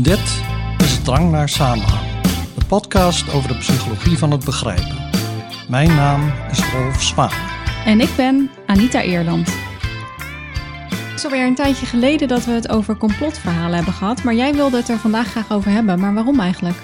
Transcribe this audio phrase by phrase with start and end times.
[0.00, 0.42] Dit
[0.78, 2.22] is Drang naar Samenhang,
[2.58, 5.10] de podcast over de psychologie van het begrijpen.
[5.68, 7.30] Mijn naam is Rolf Zwaan.
[7.84, 9.52] En ik ben Anita Eerland.
[10.88, 14.54] Het is alweer een tijdje geleden dat we het over complotverhalen hebben gehad, maar jij
[14.54, 16.00] wilde het er vandaag graag over hebben.
[16.00, 16.76] Maar waarom eigenlijk?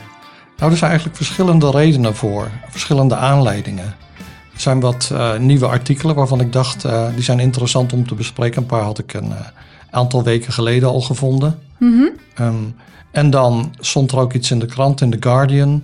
[0.57, 3.95] Nou, er zijn eigenlijk verschillende redenen voor, verschillende aanleidingen.
[4.55, 8.15] Er zijn wat uh, nieuwe artikelen waarvan ik dacht, uh, die zijn interessant om te
[8.15, 8.63] bespreken.
[8.63, 9.41] Een paar had ik een uh,
[9.95, 11.59] aantal weken geleden al gevonden.
[11.79, 12.47] Mm -hmm.
[12.47, 12.75] um,
[13.11, 15.83] en dan stond er ook iets in de krant, in The Guardian,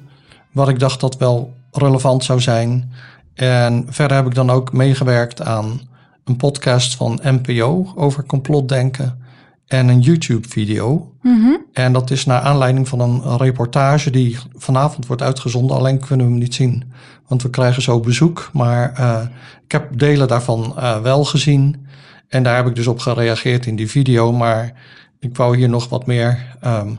[0.52, 2.92] waar ik dacht dat wel relevant zou zijn.
[3.34, 5.80] En verder heb ik dan ook meegewerkt aan
[6.24, 9.18] een podcast van NPO over complotdenken
[9.66, 11.12] en een YouTube-video.
[11.23, 11.65] Mm -hmm.
[11.73, 15.77] En dat is naar aanleiding van een reportage die vanavond wordt uitgezonden.
[15.77, 16.92] Alleen kunnen we hem niet zien,
[17.29, 18.51] want we krijgen zo bezoek.
[18.52, 19.20] Maar uh,
[19.65, 21.87] ik heb delen daarvan uh, wel gezien.
[22.30, 24.32] En daar heb ik dus op gereageerd in die video.
[24.32, 24.73] Maar
[25.18, 26.98] ik wou hier nog wat meer um,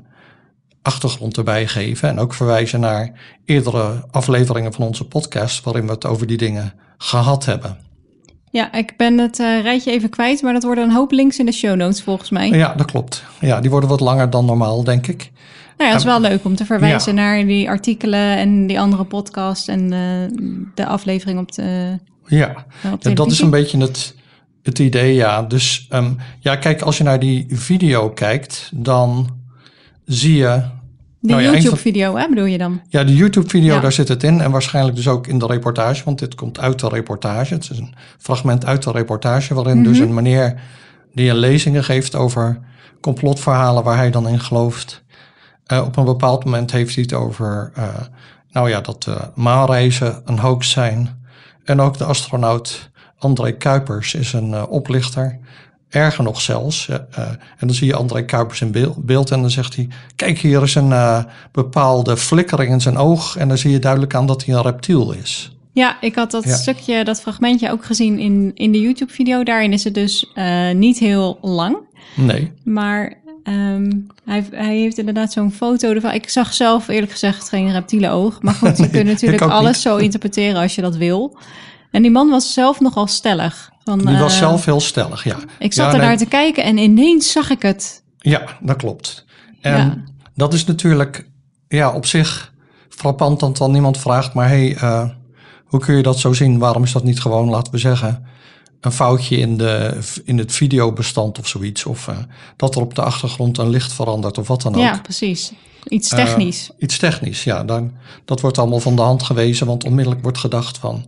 [0.81, 2.09] achtergrond erbij geven.
[2.09, 3.11] En ook verwijzen naar
[3.45, 7.77] eerdere afleveringen van onze podcast, waarin we het over die dingen gehad hebben.
[8.49, 11.45] Ja, ik ben het uh, rijtje even kwijt, maar dat worden een hoop links in
[11.45, 12.49] de show notes volgens mij.
[12.49, 13.23] Ja, dat klopt.
[13.39, 15.31] Ja, die worden wat langer dan normaal, denk ik.
[15.77, 17.21] Nou ja, het is wel leuk om te verwijzen ja.
[17.21, 19.99] naar die artikelen en die andere podcast en uh,
[20.75, 21.99] de aflevering op de.
[22.25, 24.15] Ja, op ja dat is een beetje het,
[24.63, 25.41] het idee, ja.
[25.41, 29.29] Dus um, ja, kijk, als je naar die video kijkt, dan
[30.05, 30.61] zie je.
[31.19, 32.81] De nou ja, YouTube-video, hè, bedoel je dan?
[32.89, 33.79] Ja, de YouTube-video, ja.
[33.79, 34.41] daar zit het in.
[34.41, 37.53] En waarschijnlijk dus ook in de reportage, want dit komt uit de reportage.
[37.53, 39.93] Het is een fragment uit de reportage, waarin mm -hmm.
[39.93, 40.61] dus een meneer
[41.13, 42.59] die een lezingen geeft over
[43.01, 45.03] complotverhalen waar hij dan in gelooft.
[45.67, 47.87] Uh, op een bepaald moment heeft hij het over, uh,
[48.51, 51.23] nou ja, dat uh, maanreizen een hoax zijn.
[51.63, 52.90] En ook de astronaut
[53.21, 55.39] André Kuipers is een oplichter.
[55.89, 56.87] Erger nog zelfs.
[56.87, 56.97] Uh,
[57.57, 60.75] en dan zie je André Kuipers in beeld en dan zegt hij: Kijk, hier is
[60.75, 63.37] een bepaalde flikkering in zijn oog.
[63.37, 65.55] En dan zie je duidelijk aan dat hij een reptiel is.
[65.73, 66.55] Ja, ik had dat ja.
[66.55, 69.43] stukje, dat fragmentje ook gezien in, in de YouTube-video.
[69.43, 70.31] Daarin is het dus
[70.73, 71.77] niet heel lang.
[72.15, 72.51] Nee.
[72.63, 76.11] Maar um, hij, hij heeft inderdaad zo'n foto ervan.
[76.11, 78.41] Ik zag zelf eerlijk gezegd geen reptielenoog.
[78.41, 79.81] Maar goed, je nee, kunt natuurlijk alles niet.
[79.81, 81.37] zo interpreteren als je dat wil.
[81.91, 83.71] En die man was zelf nogal stellig.
[83.83, 85.37] Van, die was uh, zelf heel stellig, ja.
[85.59, 88.03] Ik zat ja, er naar te kijken en ineens zag ik het.
[88.17, 89.25] Ja, dat klopt.
[89.61, 90.03] En ja.
[90.35, 91.27] dat is natuurlijk
[91.67, 92.53] ja, op zich
[92.89, 94.33] frappant dat dan niemand vraagt...
[94.33, 95.09] maar hey, uh,
[95.65, 96.59] hoe kun je dat zo zien?
[96.59, 98.25] Waarom is dat niet gewoon, laten we zeggen...
[98.81, 101.85] een foutje in, de, in het videobestand of zoiets?
[101.85, 102.17] Of uh,
[102.55, 104.81] dat er op de achtergrond een licht verandert of wat dan ook.
[104.81, 105.51] Ja, precies.
[105.87, 106.69] Iets technisch.
[106.71, 107.63] Uh, iets technisch, ja.
[107.63, 107.91] Dan,
[108.25, 111.05] dat wordt allemaal van de hand gewezen, want onmiddellijk wordt gedacht van...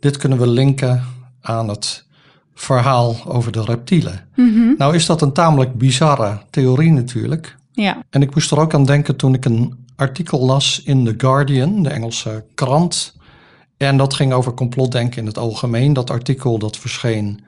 [0.00, 1.04] dit kunnen we linken
[1.40, 2.06] aan het
[2.54, 4.28] verhaal over de reptielen.
[4.34, 4.74] Mm -hmm.
[4.78, 7.56] Nou is dat een tamelijk bizarre theorie natuurlijk.
[7.72, 8.04] Ja.
[8.10, 11.82] En ik moest er ook aan denken toen ik een artikel las in The Guardian,
[11.82, 13.16] de Engelse krant.
[13.76, 15.92] En dat ging over complotdenken in het algemeen.
[15.92, 17.44] Dat artikel dat verscheen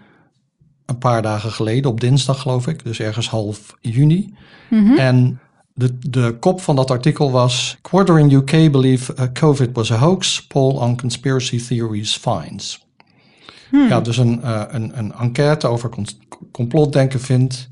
[0.86, 4.34] een paar dagen geleden, op dinsdag geloof ik, dus ergens half juni.
[4.70, 4.98] Mm -hmm.
[4.98, 5.40] En
[5.78, 9.96] de, de kop van dat artikel was: Quarter in UK believe uh, COVID was a
[9.96, 10.46] hoax.
[10.46, 12.86] Poll on conspiracy theories finds.
[13.70, 13.88] Hmm.
[13.88, 15.90] Ja, dus een, uh, een, een enquête over
[16.52, 17.68] complotdenken vindt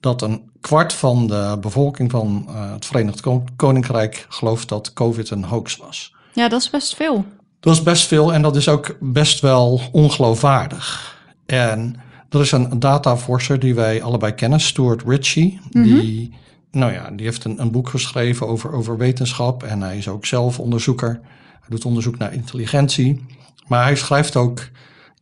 [0.00, 3.22] dat een kwart van de bevolking van uh, het Verenigd
[3.56, 6.14] Koninkrijk gelooft dat COVID een hoax was.
[6.32, 7.24] Ja, dat is best veel.
[7.60, 11.16] Dat is best veel en dat is ook best wel ongeloofwaardig.
[11.46, 11.96] En
[12.28, 15.60] er is een dataforser die wij allebei kennen, Stuart Ritchie.
[15.70, 15.78] Mhm.
[15.78, 16.00] Mm -hmm.
[16.00, 16.32] Die,
[16.76, 20.26] nou ja, die heeft een, een boek geschreven over, over wetenschap en hij is ook
[20.26, 21.20] zelf onderzoeker.
[21.60, 23.24] Hij doet onderzoek naar intelligentie.
[23.66, 24.68] Maar hij schrijft ook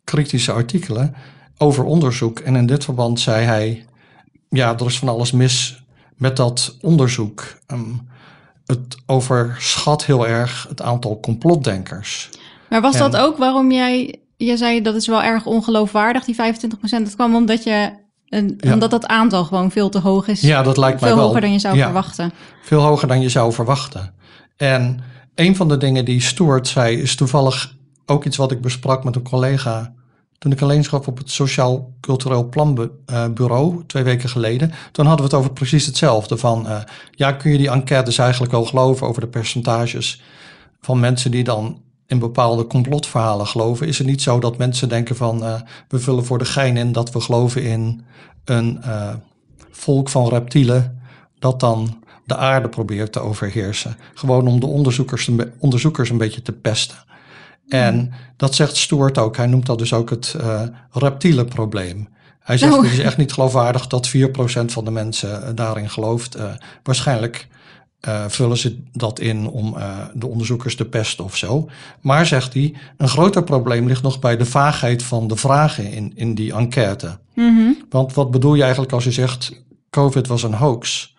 [0.04, 1.14] kritische artikelen
[1.59, 2.38] over onderzoek.
[2.38, 3.84] En in dit verband zei hij:
[4.48, 5.82] Ja, er is van alles mis
[6.16, 7.59] met dat onderzoek.
[7.66, 8.09] Um,
[8.66, 12.31] het overschat heel erg het aantal complotdenkers.
[12.69, 14.19] Maar was en, dat ook waarom jij.
[14.37, 16.38] Je zei dat is wel erg ongeloofwaardig, die 25%.
[16.81, 18.02] Dat kwam omdat je.
[18.58, 18.72] Ja.
[18.72, 20.40] Omdat dat aantal gewoon veel te hoog is.
[20.40, 21.26] Ja, dat lijkt veel mij wel.
[21.26, 22.32] hoger dan je zou ja, verwachten.
[22.62, 24.14] Veel hoger dan je zou verwachten.
[24.56, 25.00] En
[25.34, 27.75] een van de dingen die Stuart zei, is toevallig
[28.06, 29.92] ook iets wat ik besprak met een collega
[30.38, 34.72] toen ik alleen schaf op het Sociaal Cultureel Planbureau twee weken geleden.
[34.92, 36.36] Toen hadden we het over precies hetzelfde.
[36.36, 36.76] Van uh,
[37.10, 40.22] ja, kun je die enquêtes eigenlijk wel geloven over de percentages
[40.81, 43.87] van mensen die dan in bepaalde complotverhalen geloven?
[43.87, 46.93] Is het niet zo dat mensen denken van uh, we vullen voor de gein in
[46.93, 48.05] dat we geloven in
[48.45, 49.15] een uh,
[49.71, 51.03] volk van reptielen
[51.39, 53.97] dat dan de aarde probeert te overheersen?
[54.15, 56.97] Gewoon om de onderzoekers, onderzoekers een beetje te pesten.
[57.69, 59.37] En dat zegt Stuart ook.
[59.37, 62.09] Hij noemt dat dus ook het uh, reptiele probleem.
[62.41, 62.59] Hij Nou.
[62.59, 62.83] zegt, oh.
[62.83, 64.21] het is echt niet geloofwaardig dat 4%
[64.65, 66.37] van de mensen daarin gelooft.
[66.83, 67.49] Waarschijnlijk
[68.09, 71.69] uh, vullen ze dat in om uh, de onderzoekers te pesten of zo.
[72.01, 76.12] Maar zegt hij, een groter probleem ligt nog bij de vaagheid van de vragen in,
[76.15, 77.19] in die enquête.
[77.35, 77.85] Mm -hmm.
[77.89, 81.15] Want wat bedoel je eigenlijk als je zegt, COVID was een hoax?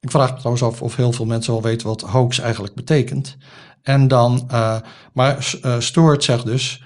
[0.00, 3.36] Ik vraag me trouwens af of heel veel mensen wel weten wat hoax eigenlijk betekent.
[3.82, 4.76] En dan, uh,
[5.12, 6.82] maar Stuart zegt dus,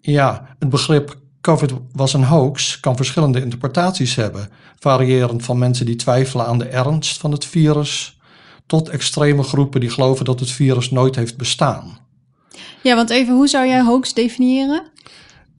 [0.00, 4.48] ja, het begrip COVID was een hoax kan verschillende interpretaties hebben,
[4.78, 8.17] variërend van mensen die twijfelen aan de ernst van het virus
[8.68, 11.98] tot extreme groepen die geloven dat het virus nooit heeft bestaan.
[12.82, 14.82] Ja, want even, hoe zou jij hoax definiëren?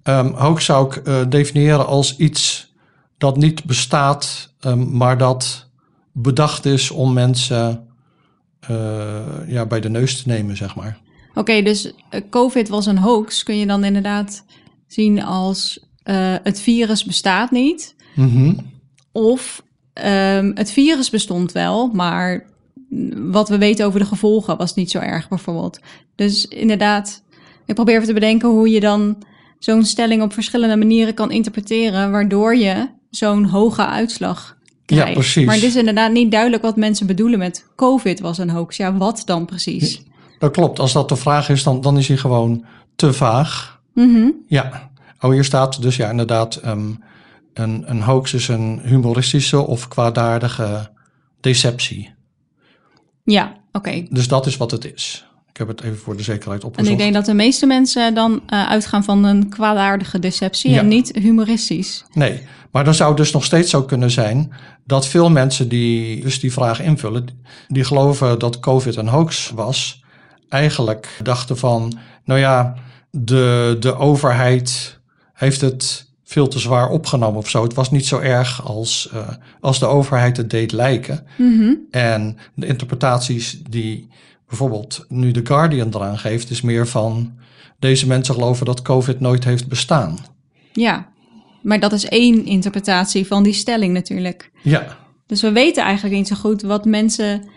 [0.04, 2.74] Um, hoax zou ik uh, definiëren als iets
[3.18, 5.70] dat niet bestaat, um, maar dat
[6.12, 7.88] bedacht is om mensen
[8.70, 10.98] uh, ja, bij de neus te nemen, zeg maar.
[11.30, 13.44] Oké, okay, dus uh, COVID was een hoax.
[13.44, 14.46] Kun je dan inderdaad
[14.88, 15.88] zien als
[16.44, 17.96] het virus bestaat niet?
[18.16, 18.72] Mm -hmm.
[19.12, 19.64] Of
[19.94, 22.46] um, het virus bestond wel, maar
[23.16, 25.80] wat we weten over de gevolgen was niet zo erg bijvoorbeeld.
[26.16, 27.24] Dus inderdaad,
[27.66, 29.24] ik probeer even te bedenken hoe je dan
[29.60, 35.08] zo'n stelling op verschillende manieren kan interpreteren, waardoor je zo'n hoge uitslag krijgt.
[35.08, 35.46] Ja, precies.
[35.46, 38.78] Maar het is inderdaad niet duidelijk wat mensen bedoelen met COVID was een hoax.
[38.78, 40.04] Ja, wat dan precies?
[40.40, 40.80] Dat klopt.
[40.80, 42.66] Als dat de vraag is, dan, dan is hij gewoon
[42.96, 43.82] te vaag.
[43.94, 44.36] Mm -hmm.
[44.48, 44.92] Ja.
[45.20, 47.04] Oh, hier staat dus ja, inderdaad, um,
[47.54, 50.92] een, een hoax is een humoristische of kwaadaardige
[51.40, 52.18] deceptie.
[53.32, 53.78] Ja, oké.
[53.78, 54.08] Okay.
[54.10, 55.28] Dus dat is wat het is.
[55.50, 56.88] Ik heb het even voor de zekerheid opgezocht.
[56.88, 60.80] En ik denk dat de meeste mensen dan uh, uitgaan van een kwaadaardige deceptie ja.
[60.80, 62.06] en niet humoristisch.
[62.14, 62.42] Nee,
[62.72, 64.54] maar dan zou het dus nog steeds zo kunnen zijn
[64.86, 67.28] dat veel mensen die dus die vraag invullen,
[67.68, 70.04] die geloven dat COVID een hoax was,
[70.50, 72.76] eigenlijk dachten van, nou ja,
[73.12, 75.00] de, de overheid
[75.34, 77.64] heeft het veel te zwaar opgenomen of zo.
[77.64, 79.28] Het was niet zo erg als, uh,
[79.60, 81.26] als de overheid het deed lijken.
[81.38, 81.80] Mm -hmm.
[81.92, 84.08] En de interpretaties die
[84.48, 87.34] bijvoorbeeld nu The Guardian eraan geeft, is meer van
[87.80, 90.18] deze mensen geloven dat COVID nooit heeft bestaan.
[90.72, 91.10] Ja,
[91.62, 94.52] maar dat is één interpretatie van die stelling natuurlijk.
[94.62, 94.98] Ja.
[95.28, 97.50] Dus we weten eigenlijk niet zo goed wat mensen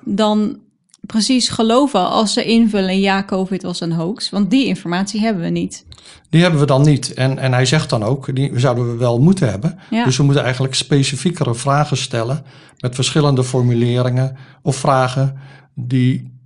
[0.00, 0.58] dan
[1.06, 4.30] precies geloven als ze invullen ja, COVID was een hoax.
[4.30, 5.86] Want die informatie hebben we niet.
[6.30, 7.14] Die hebben we dan niet.
[7.14, 9.78] En, en hij zegt dan ook, die zouden we wel moeten hebben.
[9.90, 10.04] Ja.
[10.04, 12.44] Dus we moeten eigenlijk specifiekere vragen stellen
[12.78, 15.38] met verschillende formuleringen of vragen
[15.74, 16.38] die,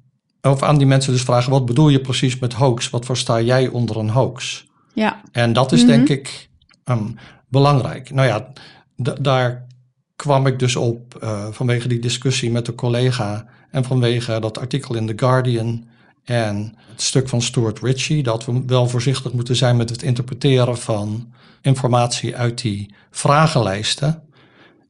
[0.43, 2.90] of aan die mensen dus vragen, wat bedoel je precies met hoax?
[2.90, 4.66] Wat versta jij onder een hoax?
[4.94, 5.20] Ja.
[5.32, 5.96] En dat is mm -hmm.
[5.96, 6.49] denk ik
[6.84, 7.16] um,
[7.49, 8.10] belangrijk.
[8.10, 8.49] Nou ja,
[9.20, 9.66] daar
[10.23, 14.94] kwam ik dus op uh, vanwege die discussie met de collega en vanwege dat artikel
[14.94, 15.85] in The Guardian
[16.25, 20.79] en het stuk van Stuart Ritchie, dat we wel voorzichtig moeten zijn met het interpreteren
[20.79, 21.32] van
[21.62, 24.23] informatie uit die vragenlijsten.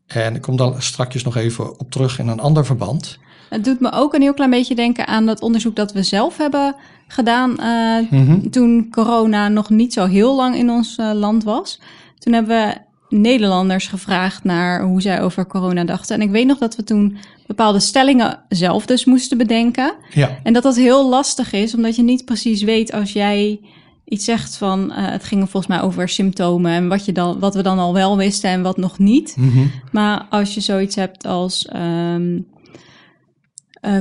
[0.07, 3.19] En ik kom daar straks nog even op terug in een ander verband.
[3.49, 6.37] Het doet me ook een heel klein beetje denken aan dat onderzoek dat we zelf
[6.37, 6.77] hebben
[7.09, 8.51] gedaan uh, mm -hmm.
[8.51, 11.81] toen corona nog niet zo heel lang in ons uh, land was.
[12.19, 16.15] Toen hebben we Nederlanders gevraagd naar hoe zij over corona dachten.
[16.17, 17.17] En ik weet nog dat we toen
[17.47, 19.95] bepaalde stellingen zelf dus moesten bedenken.
[20.11, 20.39] Ja.
[20.43, 23.61] En dat dat heel lastig is, omdat je niet precies weet als jij
[24.05, 24.91] iets zegt van...
[24.91, 27.93] Uh, het ging volgens mij over symptomen en wat, je dan, wat we dan al
[27.95, 29.35] wel wisten en wat nog niet.
[29.37, 29.71] Mm -hmm.
[29.93, 31.69] Maar als je zoiets hebt als...
[31.77, 32.47] Um,
[33.83, 33.99] uh,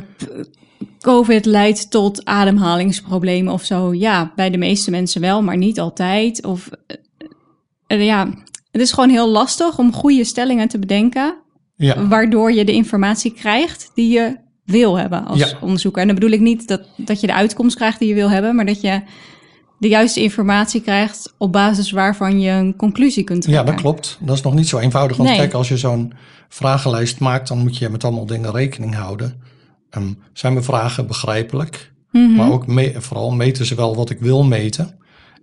[1.00, 3.94] COVID leidt tot ademhalingsproblemen of zo.
[3.94, 6.46] Ja, bij de meeste mensen wel, maar niet altijd.
[6.46, 6.70] Of
[7.88, 8.28] uh, ja,
[8.78, 11.36] het is gewoon heel lastig om goede stellingen te bedenken.
[11.76, 12.08] Ja.
[12.08, 15.58] Waardoor je de informatie krijgt die je wil hebben als Ja.
[15.62, 16.02] onderzoeker.
[16.02, 18.56] En dan bedoel ik niet dat, dat je de uitkomst krijgt die je wil hebben,
[18.56, 19.02] maar dat je
[19.80, 23.66] de juiste informatie krijgt op basis waarvan je een conclusie kunt trekken.
[23.66, 24.18] Ja, dat klopt.
[24.22, 25.18] Dat is nog niet zo eenvoudig.
[25.18, 25.38] Want Nee.
[25.38, 26.14] kijk, als je zo'n
[26.50, 29.42] vragenlijst maakt, dan moet je met allemaal dingen rekening houden.
[29.90, 31.92] Ehm, zijn mijn vragen begrijpelijk?
[32.12, 32.36] Mhm.
[32.36, 34.98] Maar ook me- vooral meten ze wel wat ik wil meten.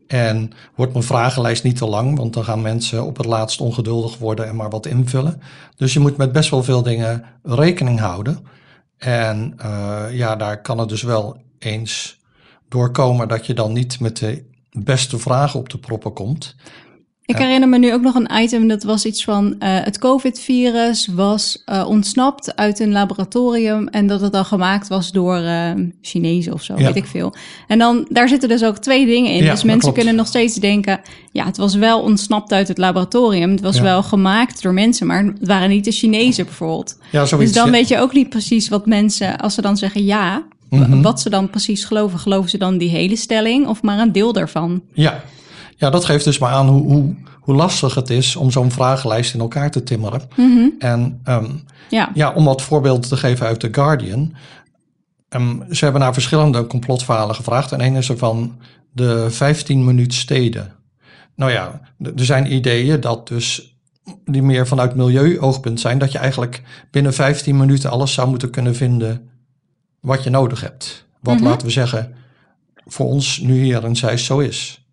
[0.07, 4.19] En wordt mijn vragenlijst niet te lang, want dan gaan mensen op het laatst ongeduldig
[4.19, 5.41] worden en maar wat invullen.
[5.77, 8.47] Dus je moet met best wel veel dingen rekening houden.
[8.99, 12.21] En uh, ja, daar kan het dus wel eens
[12.69, 16.57] doorkomen dat je dan niet met de beste vragen op de proppen komt.
[17.27, 17.45] Ik Ja.
[17.45, 21.63] herinner me nu ook nog een item, dat was iets van uh, het COVID-virus was
[21.67, 25.71] uh, ontsnapt uit een laboratorium en dat het dan gemaakt was door uh,
[26.03, 26.85] Chinezen of zo, Ja.
[26.87, 27.35] weet ik veel.
[27.69, 29.45] En dan, daar zitten dus ook twee dingen in.
[29.45, 29.97] Ja, dus mensen klopt.
[29.97, 31.01] kunnen nog steeds denken,
[31.33, 35.25] ja, het was wel ontsnapt uit het laboratorium, het was wel gemaakt door mensen, maar
[35.25, 36.99] het waren niet de Chinezen bijvoorbeeld.
[37.13, 37.53] Ja, zoiets.
[37.53, 41.03] Dus dan weet je ook niet precies wat mensen, als ze dan zeggen ja, Mhm.
[41.03, 42.19] wat ze dan precies geloven.
[42.19, 44.83] Geloven ze dan die hele stelling of maar een deel daarvan?
[44.93, 45.23] Ja.
[45.77, 49.35] Ja, dat geeft dus maar aan hoe, hoe, hoe lastig het is om zo'n vragenlijst
[49.35, 50.23] in elkaar te timmeren.
[50.37, 50.69] Mhm.
[50.79, 51.51] En ehm,
[51.91, 52.11] Ja.
[52.15, 54.35] ja, om wat voorbeelden te geven uit The Guardian.
[55.29, 57.73] ehm, ze hebben naar verschillende complotverhalen gevraagd.
[57.73, 58.59] En een is er van
[58.93, 60.73] de 15 minuut steden.
[61.37, 63.77] Nou ja, er zijn ideeën dat dus
[64.25, 65.99] die meer vanuit milieu-oogpunt zijn.
[65.99, 69.29] Dat je eigenlijk binnen 15 minuten alles zou moeten kunnen vinden
[70.01, 71.07] wat je nodig hebt.
[71.21, 71.45] Wat Mhm.
[71.45, 72.15] laten we zeggen
[72.87, 74.84] voor ons nu hier in Zeist zo is.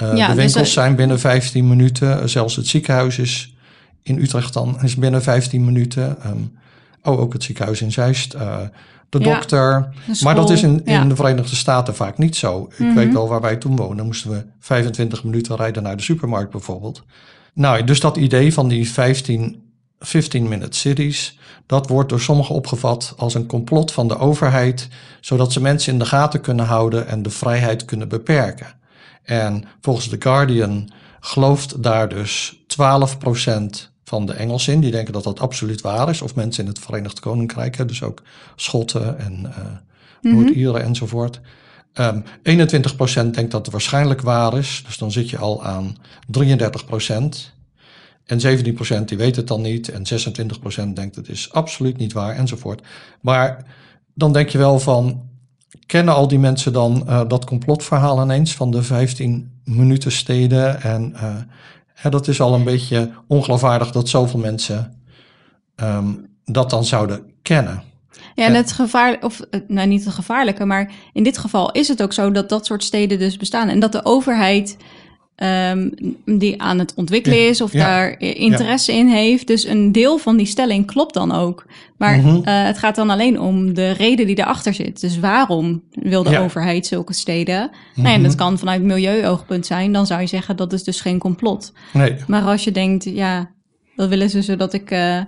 [0.00, 2.28] Eh, Ja, de dus, winkels eh, zijn binnen 15 minuten.
[2.28, 3.54] Zelfs het ziekenhuis is
[4.02, 6.16] in Utrecht dan is binnen 15 minuten.
[6.22, 6.36] Ehm,
[7.02, 8.34] oh, ook het ziekenhuis in Zeist.
[8.34, 8.58] eh,
[9.08, 9.88] de Ja, dokter.
[10.22, 11.04] Maar dat is in, in ja.
[11.04, 12.68] de Verenigde Staten vaak niet zo.
[12.70, 12.94] Ik Mhm.
[12.94, 14.06] weet wel waar wij toen woonden.
[14.06, 17.02] Moesten we 25 minuten rijden naar de supermarkt bijvoorbeeld.
[17.54, 19.62] Nou, dus dat idee van die 15,
[19.98, 21.38] 15-minute cities...
[21.66, 24.88] dat wordt door sommigen opgevat als een complot van de overheid...
[25.20, 28.66] zodat ze mensen in de gaten kunnen houden en de vrijheid kunnen beperken.
[29.22, 34.80] En volgens The Guardian gelooft daar dus 12% van de Engelsen in.
[34.80, 36.22] Die denken dat dat absoluut waar is.
[36.22, 38.22] Of mensen in het Verenigd Koninkrijk, hè, dus ook
[38.56, 41.40] Schotten en eh Noord-Ieren enzovoort.
[41.92, 44.82] Ehm 21% denkt dat het waarschijnlijk waar is.
[44.86, 45.96] Dus dan zit je al aan
[46.26, 47.54] 33%.
[48.24, 49.88] En 17% die weet het dan niet.
[49.88, 50.02] En
[50.88, 52.82] 26% denkt het is absoluut niet waar enzovoort.
[53.20, 53.64] Maar
[54.14, 55.29] dan denk je wel van,
[55.90, 60.82] kennen al die mensen dan eh, dat complotverhaal ineens van de 15 minuten steden?
[60.82, 61.36] En eh,
[61.94, 65.00] hè, dat is al een beetje ongeloofwaardig dat zoveel mensen
[65.76, 66.08] ehm,
[66.44, 67.82] dat dan zouden kennen.
[68.34, 71.88] Ja, en het gevaar, of eh, nou niet het gevaarlijke, maar in dit geval is
[71.88, 73.68] het ook zo dat dat soort steden dus bestaan.
[73.68, 74.76] En dat de overheid
[75.40, 75.90] ehm,
[76.24, 77.86] die aan het ontwikkelen is of Ja.
[77.86, 79.46] daar interesse in heeft.
[79.46, 81.66] Dus een deel van die stelling klopt dan ook.
[81.96, 82.40] Maar Mhm.
[82.44, 85.00] eh, het gaat dan alleen om de reden die erachter zit.
[85.00, 87.70] Dus waarom wil de overheid zulke steden?
[87.94, 88.22] Nou ja, Mhm.
[88.22, 89.92] dat kan vanuit milieu-oogpunt zijn.
[89.92, 91.72] Dan zou je zeggen dat is dus geen complot.
[91.92, 93.50] Nee, Maar als je denkt, ja,
[93.96, 94.90] dat willen ze zodat ik.
[94.90, 95.24] eh, eh,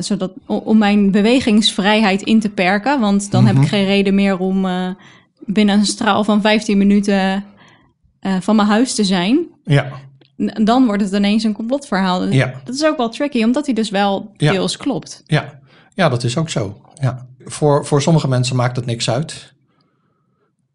[0.00, 3.00] zodat, om mijn bewegingsvrijheid in te perken.
[3.00, 3.62] Want dan heb Mhm.
[3.64, 4.66] ik geen reden meer om
[5.44, 7.44] binnen een straal van 15 minuten
[8.20, 9.46] eh, van mijn huis te zijn.
[9.64, 9.86] ja,
[10.64, 12.24] Dan wordt het ineens een complotverhaal.
[12.24, 12.54] Ja.
[12.64, 14.52] Dat is ook wel tricky, omdat hij dus wel Ja.
[14.52, 15.22] deels klopt.
[15.26, 15.58] ja,
[15.94, 16.80] ja, dat is ook zo.
[17.00, 17.26] Ja.
[17.44, 19.54] Voor, voor sommige mensen maakt het niks uit.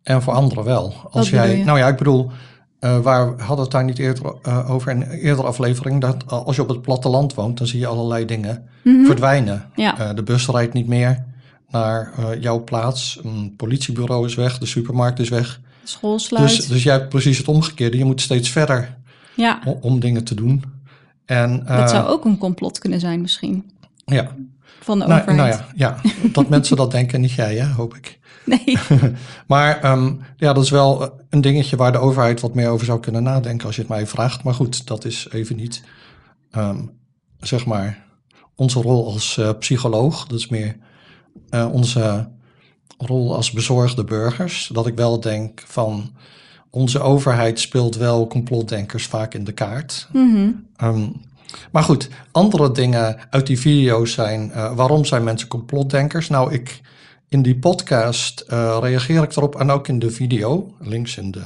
[0.03, 0.93] En voor anderen wel.
[1.11, 2.31] Als jij, nou ja, ik bedoel,
[2.79, 6.27] eh, waar we hadden het daar niet eerder eh, over in een eerdere aflevering, dat
[6.27, 9.69] als je op het platteland woont, dan zie je allerlei dingen verdwijnen.
[9.71, 9.81] Mhm.
[9.81, 9.99] Ja.
[9.99, 11.25] Eh, de bus rijdt niet meer
[11.69, 15.59] naar jouw plaats, een politiebureau is weg, de supermarkt is weg.
[15.83, 16.49] School sluit.
[16.49, 17.97] Dus, dus jij hebt precies het omgekeerde.
[17.97, 18.97] Je moet steeds verder
[19.35, 20.63] ja, om dingen te doen.
[21.25, 23.71] En, eh, dat zou ook een complot kunnen zijn misschien.
[24.05, 24.31] ja.
[24.79, 25.57] Van de Nou, overheid.
[25.57, 28.19] nou ja, ja, dat mensen dat denken, niet jij, hè, hoop ik.
[28.45, 28.77] Nee.
[29.47, 32.85] Maar ehm, ja, dat is wel eh, een dingetje waar de overheid wat meer over
[32.85, 34.43] zou kunnen nadenken als je het mij vraagt.
[34.43, 35.83] Maar goed, dat is even niet,
[36.51, 36.77] ehm,
[37.39, 38.05] zeg maar,
[38.55, 40.27] onze rol als eh, psycholoog.
[40.27, 40.75] Dat is meer
[41.49, 42.29] eh, onze
[43.01, 44.69] rol als bezorgde burgers.
[44.73, 46.11] Dat ik wel denk van,
[46.69, 50.07] onze overheid speelt wel complotdenkers vaak in de kaart.
[50.13, 50.51] Mhm.
[50.75, 51.07] Ehm,
[51.71, 56.29] maar goed, andere dingen uit die video's zijn, eh, waarom zijn mensen complotdenkers?
[56.29, 56.81] Nou, ik,
[57.29, 61.43] in die podcast eh, reageer ik erop en ook in de video, links in de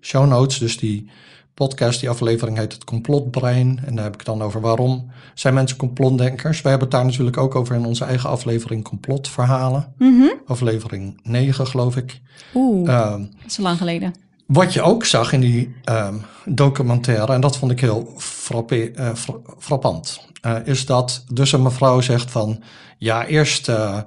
[0.00, 0.58] show notes.
[0.58, 1.10] Dus die
[1.54, 3.80] podcast, die aflevering heet het complotbrein.
[3.86, 6.62] En daar heb ik het dan over waarom zijn mensen complotdenkers.
[6.62, 9.92] We hebben het daar natuurlijk ook over in onze eigen aflevering complotverhalen.
[9.98, 10.26] Mhm.
[10.46, 12.20] Aflevering 9 geloof ik.
[12.54, 14.14] Oeh, Ehm, dat is lang geleden.
[14.46, 19.14] wat je ook zag in die ehm, documentaire, en dat vond ik heel frappe, eh,
[19.14, 22.62] fra- frappant, eh, is dat dus een mevrouw zegt van,
[22.98, 23.98] ja, eerst eh,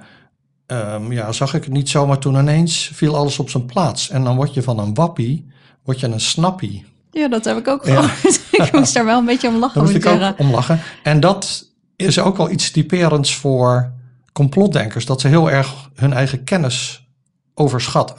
[0.65, 4.09] ehm, ja, zag ik het niet zo, maar toen ineens viel alles op zijn plaats.
[4.09, 5.47] En dan word je van een wappie,
[5.83, 6.85] word je een snappie.
[7.11, 8.01] Ja, dat heb ik ook Ja.
[8.01, 8.41] gehoord.
[8.67, 10.29] ik moest daar wel een beetje om lachen, Daar moest ik zeggen.
[10.29, 10.79] ook om lachen.
[11.03, 13.91] En dat is ook wel iets typerends voor
[14.33, 17.07] complotdenkers, dat ze heel erg hun eigen kennis
[17.53, 18.15] overschatten.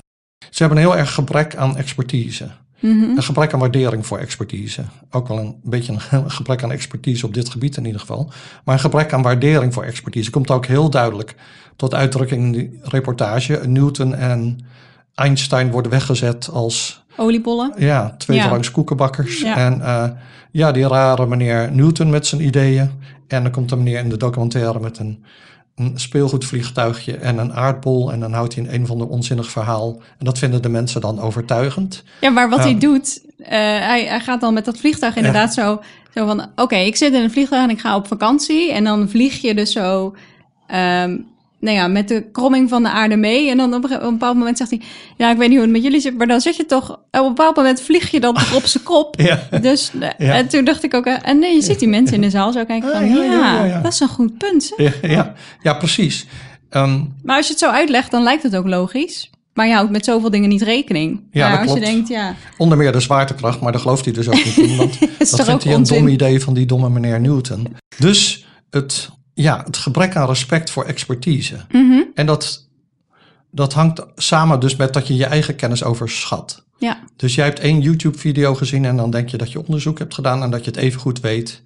[0.50, 2.50] Ze hebben een heel erg gebrek aan expertise.
[2.80, 3.02] Mhm.
[3.16, 4.84] Een gebrek aan waardering voor expertise.
[5.10, 8.32] Ook wel een beetje een gebrek aan expertise op dit gebied in ieder geval.
[8.64, 11.34] Maar een gebrek aan waardering voor expertise komt ook heel duidelijk
[11.76, 13.60] tot uitdrukking in die reportage.
[13.66, 14.58] Newton en
[15.14, 17.72] Einstein worden weggezet als Oliebollen.
[17.78, 18.72] ja, tweederangs Ja.
[18.72, 19.40] koekenbakkers.
[19.40, 19.56] Ja.
[19.56, 20.04] En eh,
[20.50, 22.90] ja, die rare meneer Newton met zijn ideeën.
[23.28, 25.24] En dan komt een meneer in de documentaire met een,
[25.76, 28.12] een speelgoedvliegtuigje en een aardbol.
[28.12, 30.00] En dan houdt hij een een van de onzinnig verhaal.
[30.18, 32.04] En dat vinden de mensen dan overtuigend.
[32.20, 35.80] Ja, maar wat hij doet, eh, hij, hij gaat dan met dat vliegtuig inderdaad zo,
[36.14, 36.46] zo van...
[36.56, 38.72] Oké, ik zit in een vliegtuig en ik ga op vakantie.
[38.72, 40.14] En dan vlieg je dus zo...
[40.66, 41.16] ehm,
[41.60, 43.50] nou ja, met de kromming van de aarde mee.
[43.50, 44.80] En dan op een bepaald moment zegt hij,
[45.16, 46.98] ja, ik weet niet hoe het met jullie zit, maar dan zeg je toch, op
[47.10, 49.20] een bepaald moment vlieg je dan toch op zijn kop.
[49.20, 49.48] Ja.
[49.60, 50.16] Dus, Ja.
[50.34, 52.52] en toen dacht ik ook, eh, en nee, je ziet die mensen in de zaal
[52.52, 54.72] zo kijken van, Ah, ja, ja, dat is een goed punt.
[55.02, 56.26] Ja, ja, precies.
[56.70, 59.30] Ehm, Maar als je het zo uitlegt, dan lijkt het ook logisch.
[59.54, 61.20] Maar je houdt met zoveel dingen niet rekening.
[61.30, 61.94] Ja, maar dat als je klopt.
[61.94, 64.76] denkt, ja, onder meer de zwaartekracht, maar daar gelooft hij dus ook niet in.
[64.76, 67.66] Want is dat vindt hij een dom idee van die domme meneer Newton.
[67.98, 69.08] Dus het,
[69.42, 71.56] ja, het gebrek aan respect voor expertise.
[71.70, 72.02] Mhm.
[72.14, 72.68] En dat,
[73.50, 76.64] dat hangt samen dus met dat je je eigen kennis overschat.
[76.78, 80.14] ja, Dus jij hebt één YouTube-video gezien en dan denk je dat je onderzoek hebt
[80.14, 81.62] gedaan en dat je het even goed weet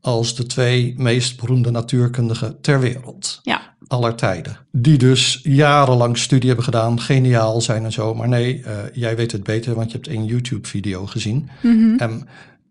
[0.00, 3.40] als de twee meest beroemde natuurkundigen ter wereld.
[3.42, 4.56] ja, aller tijden.
[4.72, 8.14] Die dus jarenlang studie hebben gedaan, geniaal zijn en zo.
[8.14, 11.48] Maar nee, eh, jij weet het beter, want je hebt één YouTube-video gezien.
[11.98, 12.20] Ehm,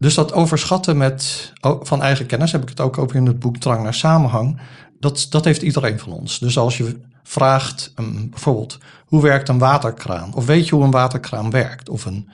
[0.03, 3.57] dus dat overschatten met, van eigen kennis, heb ik het ook over in het boek
[3.57, 4.59] Drang naar Samenhang.
[4.99, 6.39] Dat, dat heeft iedereen van ons.
[6.39, 10.33] Dus als je vraagt, ehm, bijvoorbeeld, hoe werkt een waterkraan?
[10.33, 11.89] Of weet je hoe een waterkraan werkt?
[11.89, 12.29] Of een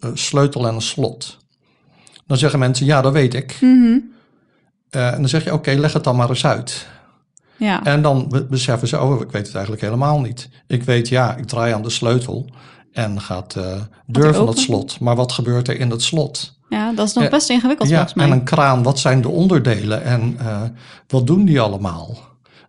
[0.00, 1.38] eh, sleutel en een slot?
[2.26, 3.58] Dan zeggen mensen, ja, dat weet ik.
[3.60, 3.98] Mhm.
[4.90, 6.86] Eh, en dan zeg je, oké, leg het dan maar eens uit.
[7.56, 7.84] ja.
[7.84, 10.48] En dan be- beseffen ze, oh, ik weet het eigenlijk helemaal niet.
[10.66, 12.50] Ik weet, ja, ik draai aan de sleutel
[12.96, 15.00] en gaat de deur van het slot.
[15.00, 16.54] Maar wat gebeurt er in het slot?
[16.68, 18.26] ja, dat is nog Eh, best ingewikkeld Ja, volgens mij.
[18.26, 20.62] en een kraan, wat zijn de onderdelen en eh,
[21.08, 22.18] wat doen die allemaal?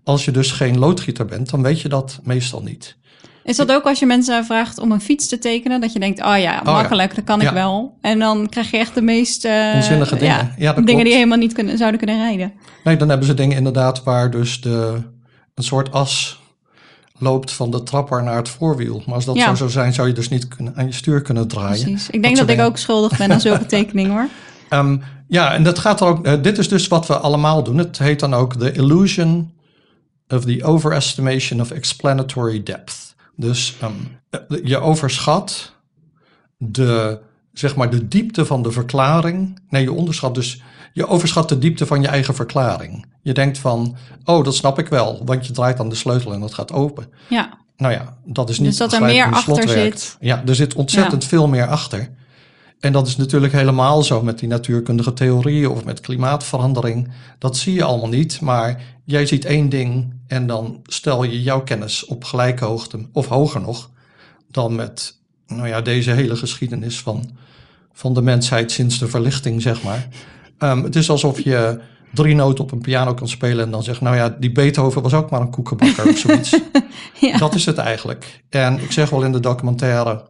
[0.04, 2.96] Als je dus geen loodgieter bent, dan weet je dat meestal niet.
[3.44, 5.82] Is dat ook als je mensen vraagt om een fiets te tekenen?
[5.82, 6.62] Dat je denkt, oh ja, ja.
[6.64, 7.98] makkelijk, dat kan ik wel.
[8.02, 9.46] En dan krijg je echt de meest...
[9.76, 10.36] Onzinnige dingen.
[10.36, 11.04] Ja, Ja, dingen klopt.
[11.04, 12.54] die helemaal niet kunnen, zouden kunnen rijden.
[12.84, 15.02] Nee, dan hebben ze dingen inderdaad waar dus de,
[15.56, 16.40] een soort as
[17.20, 19.02] loopt van de trapper naar het voorwiel.
[19.06, 19.48] Maar als dat Ja.
[19.48, 21.84] zo zou zijn, zou je dus niet kunnen, aan je stuur kunnen draaien.
[21.84, 22.10] Precies.
[22.10, 24.28] Ik denk dat ik ook schuldig ben aan zulke tekeningen hoor.
[24.70, 24.98] Ehm,
[25.28, 26.26] ja, en dat gaat er ook.
[26.26, 27.78] eh, dit is dus wat we allemaal doen.
[27.78, 29.52] Het heet dan ook the illusion
[30.28, 33.16] of the overestimation of explanatory depth.
[33.36, 33.92] Dus ehm,
[34.30, 35.74] eh, je overschat
[36.58, 37.20] de,
[37.54, 39.60] zeg maar, de diepte van de verklaring.
[39.70, 40.62] Nee, je onderschat dus.
[40.98, 43.06] Je overschat de diepte van je eigen verklaring.
[43.22, 46.40] Je denkt van, oh, dat snap ik wel, want je draait aan de sleutel en
[46.40, 47.10] dat gaat open.
[47.28, 50.18] Ja, Nou ja, dat is niet Dus dat er meer achter zit.
[50.20, 52.10] Ja, er zit ontzettend veel meer achter.
[52.80, 57.12] En dat is natuurlijk helemaal zo met die natuurkundige theorieën of met klimaatverandering.
[57.40, 61.64] Dat zie je allemaal niet, maar jij ziet één ding en dan stel je jouw
[61.64, 63.90] kennis op gelijke hoogte, of hoger nog,
[64.52, 67.38] dan met nou ja, deze hele geschiedenis van,
[67.94, 70.08] van de mensheid sinds de verlichting, zeg maar.
[70.58, 71.80] Ehm, het is alsof je
[72.14, 75.14] drie noten op een piano kan spelen en dan zegt, nou ja, die Beethoven was
[75.14, 76.50] ook maar een koekenbakker of zoiets.
[77.20, 77.38] ja.
[77.38, 78.44] Dat is het eigenlijk.
[78.50, 80.26] En ik zeg wel in de documentaire,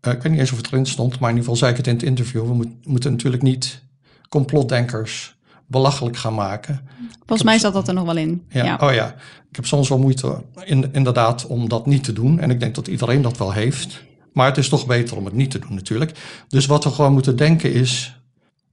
[0.00, 1.76] eh, ik weet niet eens of het erin stond, maar in ieder geval zei ik
[1.76, 3.82] het in het interview, we moet- moeten natuurlijk niet
[4.28, 6.80] complotdenkers belachelijk gaan maken.
[7.18, 8.42] volgens mij zat dat er nog wel in.
[8.48, 8.78] Ja, Ja.
[8.80, 9.14] Oh ja,
[9.50, 12.38] ik heb soms wel moeite in, inderdaad om dat niet te doen.
[12.40, 14.02] En ik denk dat iedereen dat wel heeft.
[14.32, 16.12] Maar het is toch beter om het niet te doen natuurlijk.
[16.48, 18.20] Dus wat we gewoon moeten denken is,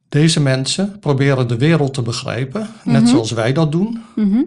[0.10, 4.04] deze mensen proberen de wereld te begrijpen, net zoals wij dat doen.
[4.16, 4.44] Mhm.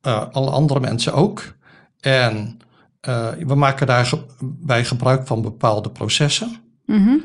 [0.00, 1.54] eh, alle andere mensen ook.
[2.00, 2.58] En
[3.00, 6.56] eh, we maken daarbij gebruik van bepaalde processen.
[6.84, 7.16] Mhm.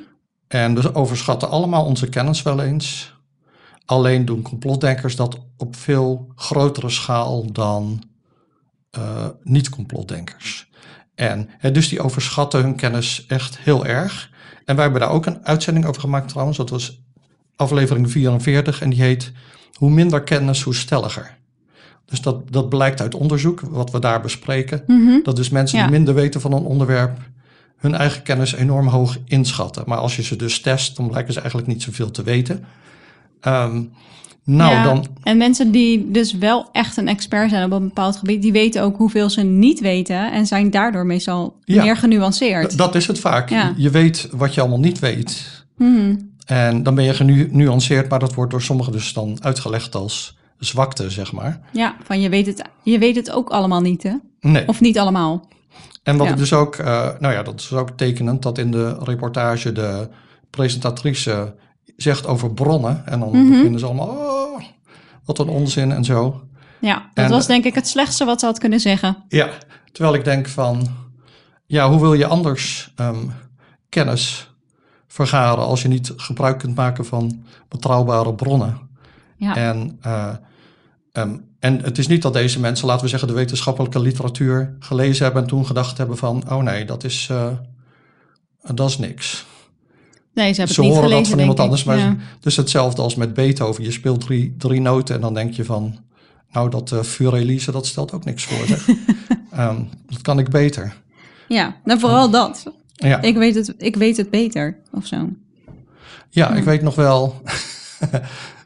[0.47, 3.15] En we overschatten allemaal onze kennis wel eens.
[3.85, 8.03] Alleen doen complotdenkers dat op veel grotere schaal dan
[8.89, 10.69] eh, niet-complotdenkers.
[11.15, 14.29] En hè, dus die overschatten hun kennis echt heel erg.
[14.65, 16.57] En wij hebben daar ook een uitzending over gemaakt trouwens.
[16.57, 17.01] Dat was
[17.61, 19.31] aflevering 44 en die heet
[19.73, 21.37] Hoe minder kennis, hoe stelliger.
[22.05, 24.83] Dus dat, dat blijkt uit onderzoek, wat we daar bespreken.
[24.87, 25.23] Mhm.
[25.23, 25.83] Dat dus mensen Ja.
[25.83, 27.17] die minder weten van een onderwerp
[27.77, 29.83] hun eigen kennis enorm hoog inschatten.
[29.85, 32.63] Maar als je ze dus test, dan blijken ze eigenlijk niet zoveel te weten.
[33.41, 33.83] Ehm,
[34.43, 35.05] nou, Ja, dan.
[35.23, 38.83] En mensen die dus wel echt een expert zijn op een bepaald gebied, die weten
[38.83, 41.83] ook hoeveel ze niet weten en zijn daardoor meestal Ja.
[41.83, 42.77] meer genuanceerd.
[42.77, 43.49] Dat is het vaak.
[43.49, 43.73] Ja.
[43.77, 45.59] Je weet wat je allemaal niet weet.
[45.77, 46.15] Mhm.
[46.51, 51.09] En dan ben je genuanceerd, maar dat wordt door sommigen dus dan uitgelegd als zwakte,
[51.09, 51.59] zeg maar.
[51.73, 54.13] Ja, van je weet, het, je weet het ook allemaal niet, hè?
[54.39, 54.67] Nee.
[54.67, 55.47] Of niet allemaal.
[56.03, 56.31] En wat Ja.
[56.33, 60.09] ik dus ook, eh, nou ja, dat is ook tekenend dat in de reportage de
[60.49, 61.55] presentatrice
[61.97, 63.01] zegt over bronnen.
[63.05, 63.49] En dan Mhm.
[63.49, 64.61] beginnen ze allemaal, oh,
[65.25, 66.41] wat een onzin en zo.
[66.79, 69.17] Ja, dat En- was denk ik het slechtste wat ze had kunnen zeggen.
[69.27, 69.49] Ja,
[69.91, 70.87] terwijl ik denk van,
[71.65, 73.25] ja, hoe wil je anders ehm,
[73.89, 74.50] kennis
[75.11, 78.77] vergaren als je niet gebruik kunt maken van betrouwbare bronnen?
[79.37, 80.29] Ja, En, eh,
[81.11, 85.23] ehm, en het is niet dat deze mensen, laten we zeggen, de wetenschappelijke literatuur gelezen
[85.23, 87.47] hebben en toen gedacht hebben van, oh nee, dat is, eh,
[88.73, 89.45] dat is niks.
[90.33, 91.83] nee, ze hebben Ze het niet horen gelezen, dat van iemand anders.
[91.83, 92.15] Maar Ja.
[92.39, 93.83] Dus hetzelfde als met Beethoven.
[93.83, 95.99] Je speelt drie, drie noten en dan denk je van,
[96.51, 98.67] Nou, dat uh, Furelise, dat stelt ook niks voor.
[98.67, 98.87] Zeg.
[99.57, 100.93] um, dat kan ik beter.
[101.47, 102.71] Ja, nou vooral dat.
[103.07, 103.21] Ja.
[103.21, 105.29] Ik, weet het, ik weet het beter, of zo.
[106.29, 107.41] Ja, ik weet nog wel...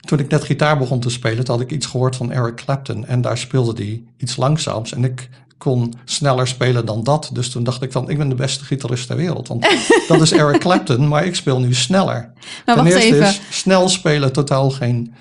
[0.06, 3.06] toen ik net gitaar begon te spelen, had ik iets gehoord van Eric Clapton.
[3.06, 4.94] En daar speelde hij iets langzaams.
[4.94, 7.30] En ik kon sneller spelen dan dat.
[7.34, 9.48] Dus toen dacht ik van, ik ben de beste gitarist ter wereld.
[9.48, 9.68] Want
[10.08, 12.32] dat is Eric Clapton, maar ik speel nu sneller.
[12.66, 13.28] Nou, Ten eerste even.
[13.28, 15.14] is snel spelen totaal geen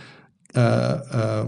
[0.57, 1.41] uh, uh,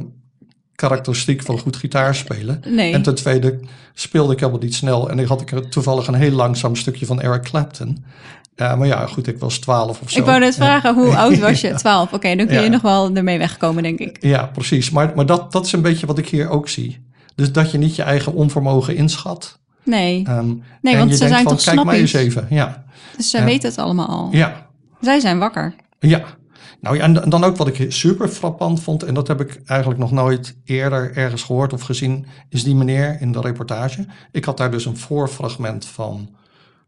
[0.77, 2.63] karakteristiek van goed gitaar spelen.
[2.69, 2.93] Nee.
[2.93, 3.61] En ten tweede
[3.95, 5.11] speelde ik helemaal niet snel.
[5.11, 8.05] En dan had ik toevallig een heel langzaam stukje van Eric Clapton.
[8.57, 10.19] Ja, maar ja, goed, ik was twaalf of zo.
[10.19, 11.75] Ik wou net vragen, hoe oud was je?
[11.75, 12.13] Twaalf.
[12.13, 14.17] Oké, dan kun je nog wel ermee wegkomen, denk ik.
[14.21, 14.91] Ja, precies.
[14.91, 17.05] Maar, maar dat, dat is een beetje wat ik hier ook zie.
[17.35, 19.59] Dus dat je niet je eigen onvermogen inschat.
[19.83, 22.47] Nee, um, nee want ze zijn van, toch kijk mij eens even.
[22.51, 22.85] Ja.
[23.17, 24.29] Dus zij weten het allemaal al.
[24.33, 24.67] Ja.
[25.01, 25.75] Zij zijn wakker.
[25.99, 26.25] Ja.
[26.87, 30.01] Nou ja, en dan ook wat ik super frappant vond, en dat heb ik eigenlijk
[30.01, 34.07] nog nooit eerder ergens gehoord of gezien, is die meneer in de reportage.
[34.33, 36.29] Ik had daar dus een voorfragment van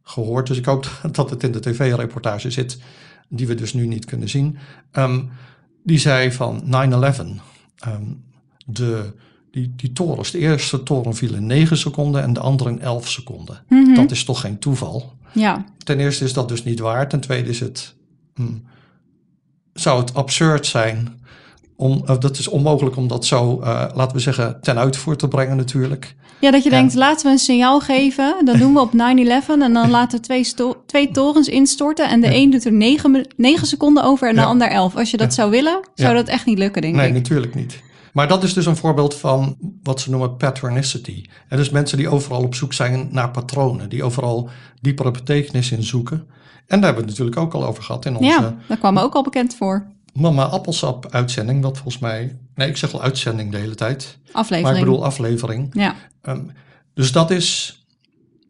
[0.02, 2.78] gehoord, dus ik hoop dat het in de tv-reportage zit,
[3.28, 4.58] die we dus nu niet kunnen zien.
[4.92, 5.30] Um,
[5.84, 7.40] die zei van 9-11, um,
[7.78, 8.02] ehm,
[8.66, 9.12] de
[9.50, 13.08] die, die torens, de eerste toren viel in 9 seconden en de andere in 11
[13.08, 13.62] seconden.
[13.68, 13.94] Mhm.
[13.94, 15.12] Dat is toch geen toeval?
[15.32, 15.64] Ja.
[15.84, 17.08] Ten eerste is dat dus niet waar.
[17.08, 17.94] Ten tweede is het,
[18.34, 18.56] hm,
[19.80, 21.20] zou het absurd zijn
[21.76, 25.28] om, uh, dat is onmogelijk om dat zo, uh, laten we zeggen, ten uitvoer te
[25.28, 26.16] brengen natuurlijk.
[26.40, 28.36] Ja, dat je denkt, laten we een signaal geven.
[28.44, 28.96] Dat doen we op 9-11
[29.48, 30.46] en dan laten we twee,
[30.86, 32.08] twee torens instorten.
[32.08, 34.96] En de een doet er 9, seconden over en de ander 11.
[34.96, 37.12] Als je dat zou willen, zou dat echt niet lukken, denk nee, ik.
[37.12, 37.82] Nee, natuurlijk niet.
[38.12, 41.24] Maar dat is dus een voorbeeld van wat ze noemen patronicity.
[41.48, 44.48] En dus mensen die overal op zoek zijn naar patronen, die overal
[44.80, 46.26] diepere betekenis in zoeken.
[46.68, 48.28] En daar hebben we het natuurlijk ook al over gehad in onze.
[48.28, 49.86] Ja, daar kwam ook al bekend voor.
[50.12, 52.36] Mama Appelsap uitzending, wat volgens mij.
[52.54, 54.18] Nee, ik zeg al uitzending de hele tijd.
[54.32, 54.62] Aflevering.
[54.62, 55.68] Maar ik bedoel aflevering.
[55.72, 55.94] Ja.
[56.22, 56.50] Um,
[56.94, 57.78] dus dat is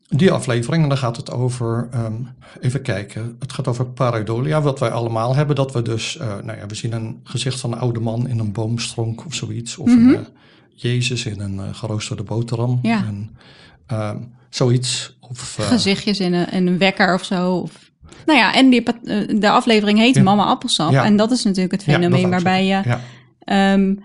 [0.09, 2.29] die aflevering, en dan gaat het over, um,
[2.61, 5.57] even kijken, het gaat over pareidolia, wat wij allemaal hebben.
[5.57, 8.39] Dat we dus, uh, nou ja, we zien een gezicht van een oude man in
[8.39, 9.77] een boomstronk of zoiets.
[9.77, 10.19] Of een uh,
[10.75, 12.79] Jezus in een uh, geroosterde boterham.
[12.83, 13.05] Ja.
[13.07, 13.37] En,
[13.93, 15.17] um, zoiets.
[15.21, 17.57] Of, Gezichtjes in een, in een wekker of zo.
[17.57, 17.88] Of...
[18.27, 18.83] Nou ja, en die,
[19.39, 20.91] de aflevering heet Mama Appelsap.
[20.91, 21.05] Ja.
[21.05, 22.99] En dat is natuurlijk het fenomeen ja, waarbij je
[23.75, 24.03] um,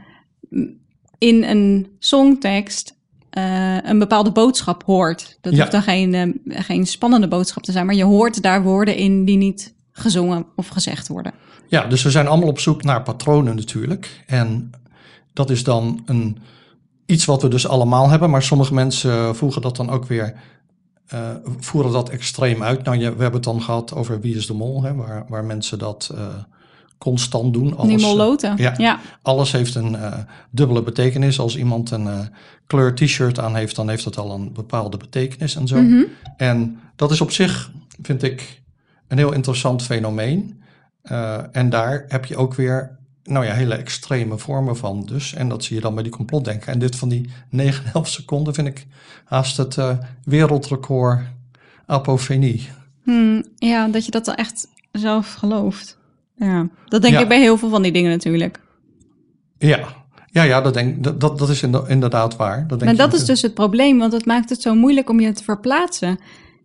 [1.18, 2.96] in een songtekst
[3.38, 5.38] uh, een bepaalde boodschap hoort.
[5.42, 8.96] Dat hoeft dan geen, uh, geen spannende boodschap te zijn, maar je hoort daar woorden
[8.96, 11.34] in die niet gezongen of gezegd worden.
[11.68, 14.24] Ja, dus we zijn allemaal op zoek naar patronen natuurlijk.
[14.26, 14.72] En
[15.34, 16.38] dat is dan een,
[17.06, 20.34] iets wat we dus allemaal hebben, maar sommige mensen voegen dat dan ook weer,
[21.13, 22.84] uh, voeren dat extreem uit.
[22.84, 25.45] Nou, je, we hebben het dan gehad over Wie is de Mol, hè, waar, waar
[25.45, 26.13] mensen dat
[27.04, 27.78] constant doen.
[27.78, 28.02] Alles,
[28.58, 30.13] ja, ja, Alles heeft een uh,
[30.52, 31.39] dubbele betekenis.
[31.39, 32.19] Als iemand een uh,
[32.67, 35.82] kleur t-shirt aan heeft, dan heeft dat al een bepaalde betekenis en zo.
[35.82, 36.06] Mm -hmm.
[36.38, 37.71] En dat is op zich,
[38.02, 38.62] vind ik,
[39.08, 40.62] een heel interessant fenomeen.
[41.04, 45.34] Uh, en daar heb je ook weer nou ja, hele extreme vormen van dus.
[45.34, 46.74] En dat zie je dan bij die complotdenken.
[46.74, 48.86] En dit van die 9,5 seconden vind ik
[49.24, 49.78] haast het
[50.24, 51.20] wereldrecord
[51.86, 52.70] apofenie.
[53.04, 55.98] Hmm, ja, dat je dat dan echt zelf gelooft.
[56.36, 58.60] Ja, dat denk ik bij heel veel van die dingen natuurlijk.
[59.58, 59.80] Ja,
[60.28, 62.68] ja, ja dat, denk, dat, dat, dat is inderdaad waar.
[62.68, 65.20] Dat denk maar dat is dus het probleem, want het maakt het zo moeilijk om
[65.20, 66.20] je te verplaatsen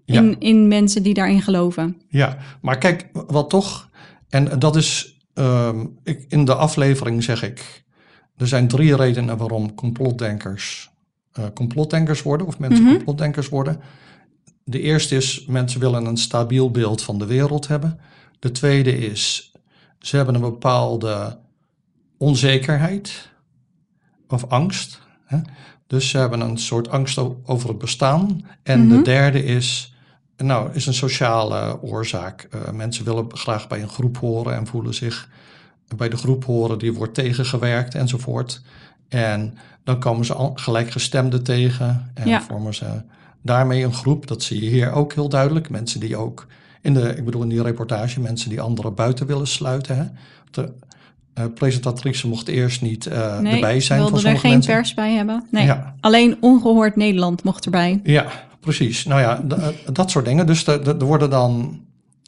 [0.04, 1.96] in, in mensen die daarin geloven.
[2.08, 3.88] Ja, maar kijk, wat toch,
[4.28, 7.84] en dat is, um, ik, in de aflevering zeg ik,
[8.36, 10.90] er zijn drie redenen waarom complotdenkers
[11.38, 13.80] uh, complotdenkers worden, of mensen mm complotdenkers worden.
[14.64, 18.00] De eerste is, mensen willen een stabiel beeld van de wereld hebben.
[18.38, 19.52] De tweede is,
[19.98, 21.38] ze hebben een bepaalde
[22.16, 23.30] onzekerheid
[24.28, 25.00] of angst.
[25.24, 25.38] Hè?
[25.86, 28.46] Dus ze hebben een soort angst over het bestaan.
[28.62, 29.04] En de mhm.
[29.04, 29.94] derde is,
[30.46, 32.48] nou, is een sociale oorzaak.
[32.54, 35.28] Uh, mensen willen graag bij een groep horen en voelen zich
[35.96, 38.62] bij de groep horen die wordt tegengewerkt enzovoort.
[39.08, 42.86] En dan komen ze gelijkgestemden tegen en vormen ze
[43.42, 44.26] daarmee een groep.
[44.26, 45.70] Dat zie je hier ook heel duidelijk.
[45.70, 46.46] Mensen die ook
[46.80, 49.96] in de, ik bedoel in die reportage, mensen die anderen buiten willen sluiten.
[49.96, 50.04] Hè?
[50.50, 50.72] De
[51.38, 54.00] uh, presentatrice mocht eerst niet uh, nee, erbij zijn.
[54.00, 55.46] wilde er geen pers bij hebben.
[55.50, 55.94] Nee, ja.
[56.00, 58.00] alleen ongehoord Nederland mocht erbij.
[58.04, 58.26] Ja,
[58.60, 59.04] precies.
[59.04, 60.46] Nou ja, eh, dat soort dingen.
[60.46, 61.80] Dus er worden dan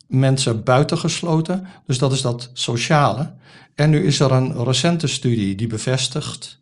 [0.07, 1.67] mensen buitengesloten.
[1.87, 3.33] Dus dat is dat sociale.
[3.75, 6.61] En nu is er een recente studie die bevestigt,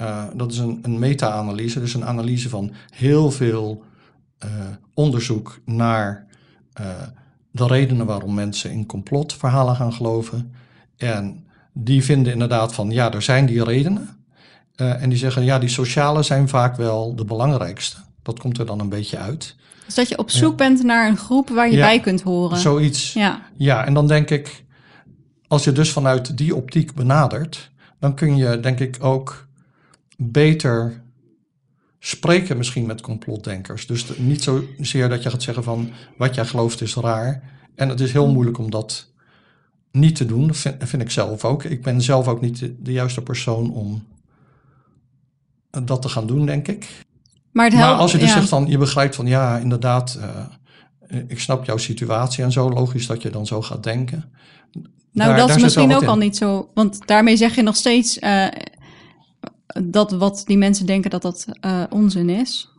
[0.00, 3.84] uh, dat is een, een meta-analyse, dus een analyse van heel veel
[4.44, 4.50] uh,
[4.94, 6.26] onderzoek naar
[7.50, 10.54] de redenen waarom mensen in complotverhalen gaan geloven.
[10.96, 14.08] En die vinden inderdaad van ja, er zijn die redenen.
[14.74, 17.96] En die zeggen, ja, die sociale zijn vaak wel de belangrijkste.
[18.26, 19.56] Dat komt er dan een beetje uit.
[19.84, 22.58] Dus dat je op zoek bent naar een groep waar je bij kunt horen.
[22.58, 23.12] Zoiets.
[23.12, 23.42] Ja.
[23.56, 24.64] ja, en dan denk ik,
[25.48, 29.46] als je dus vanuit die optiek benadert, dan kun je denk ik ook
[30.16, 31.04] beter
[31.98, 33.86] spreken misschien met complotdenkers.
[33.86, 37.42] Dus niet zozeer dat je gaat zeggen van wat jij gelooft is raar.
[37.74, 39.12] En het is heel moeilijk om dat
[39.90, 40.46] niet te doen.
[40.46, 41.64] Dat vind, vind ik zelf ook.
[41.64, 44.04] Ik ben zelf ook niet de, juiste persoon om
[45.84, 47.04] dat te gaan doen, denk ik.
[47.56, 50.18] Maar, maar als je dus zegt van, je begrijpt van ja, inderdaad,
[51.10, 54.24] uh, ik snap jouw situatie en zo, logisch dat je dan zo gaat denken.
[55.12, 58.46] Nou, dat is misschien ook al niet zo, want daarmee zeg je nog steeds uh,
[59.84, 62.72] dat wat die mensen denken dat dat uh, onzin is.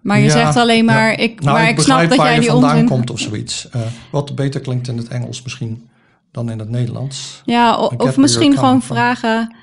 [0.00, 1.16] Maar je zegt alleen maar, ja.
[1.16, 2.88] ik, nou, maar ik, ik snap dat jij die vandaan onzin...
[2.88, 3.68] komt of zoiets.
[4.10, 5.88] Wat beter klinkt in het Engels misschien
[6.30, 7.42] dan in het Nederlands.
[7.44, 9.56] Ja, of, of misschien gewoon vragen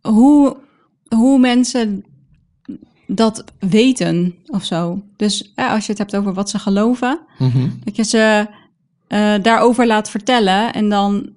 [0.00, 0.56] hoe,
[1.08, 2.04] hoe mensen
[3.14, 5.02] dat weten of zo.
[5.16, 7.68] Dus eh, als je het hebt over wat ze geloven, mhm.
[7.84, 8.46] dat je ze
[9.08, 11.30] uh, daarover laat vertellen en dan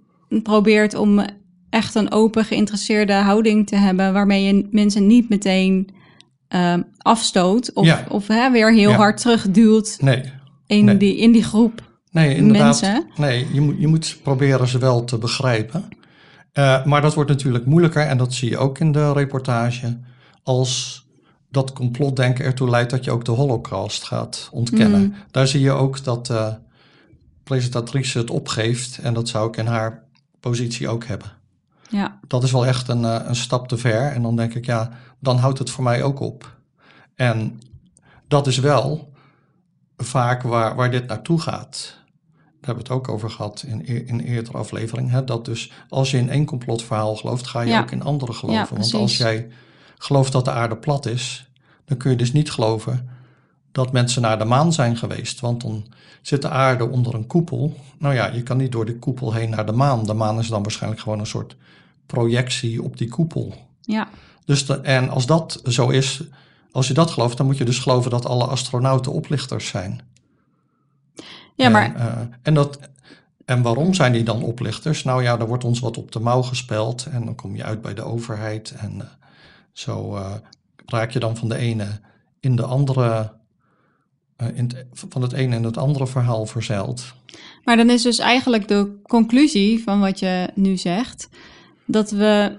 [0.43, 1.25] probeert om
[1.69, 5.89] echt een open, geïnteresseerde houding te hebben, waarmee je mensen niet meteen
[6.49, 10.23] uh, afstoot of, of hè, weer heel hard terugduwt nee.
[10.67, 13.07] In, Die, in die groep nee, inderdaad, mensen.
[13.15, 15.87] Nee, je moet, je moet proberen ze wel te begrijpen.
[16.53, 19.97] Uh, maar dat wordt natuurlijk moeilijker en dat zie je ook in de reportage
[20.43, 21.04] als
[21.55, 25.01] dat complotdenken ertoe leidt dat je ook de holocaust gaat ontkennen.
[25.01, 25.13] Mm.
[25.31, 26.55] Daar zie je ook dat de
[27.43, 30.03] presentatrice het opgeeft en dat zou ik in haar
[30.39, 31.31] positie ook hebben.
[31.89, 32.19] Ja.
[32.27, 34.11] Dat is wel echt een, eh, een stap te ver.
[34.11, 34.89] En dan denk ik, ja,
[35.19, 36.57] dan houdt het voor mij ook op.
[37.15, 37.59] En
[38.27, 39.13] dat is wel
[39.97, 41.93] vaak waar, waar dit naartoe gaat.
[42.35, 45.11] Daar hebben we het ook over gehad in, in een eerdere aflevering.
[45.11, 45.23] Hè?
[45.23, 48.77] Dat dus als je in één complotverhaal gelooft, ga je ook in andere geloven.
[48.77, 49.47] Want als jij
[50.05, 51.49] gelooft dat de aarde plat is,
[51.85, 53.09] dan kun je dus niet geloven
[53.71, 55.39] dat mensen naar de maan zijn geweest.
[55.39, 55.85] Want dan
[56.21, 57.75] zit de aarde onder een koepel.
[57.99, 60.03] Nou ja, je kan niet door die koepel heen naar de maan.
[60.03, 61.55] De maan is dan waarschijnlijk gewoon een soort
[62.05, 63.55] projectie op die koepel.
[63.81, 64.07] Ja.
[64.45, 66.23] Dus en als dat zo is,
[66.71, 70.01] als je dat gelooft, dan moet je dus geloven dat alle astronauten oplichters zijn.
[71.55, 71.95] Ja, maar.
[71.95, 72.79] En, uh, en, dat,
[73.45, 75.03] en waarom zijn die dan oplichters?
[75.03, 77.81] Nou ja, er wordt ons wat op de mouw gespeld en dan kom je uit
[77.81, 78.73] bij de overheid.
[78.77, 79.03] En uh,
[79.75, 80.33] zo uh,
[80.85, 81.99] raak je dan van de ene
[82.39, 83.33] in de andere.
[84.53, 87.13] In van het ene in het andere verhaal verzeild.
[87.63, 91.29] Maar dan is dus eigenlijk de conclusie van wat je nu zegt
[91.85, 92.57] dat we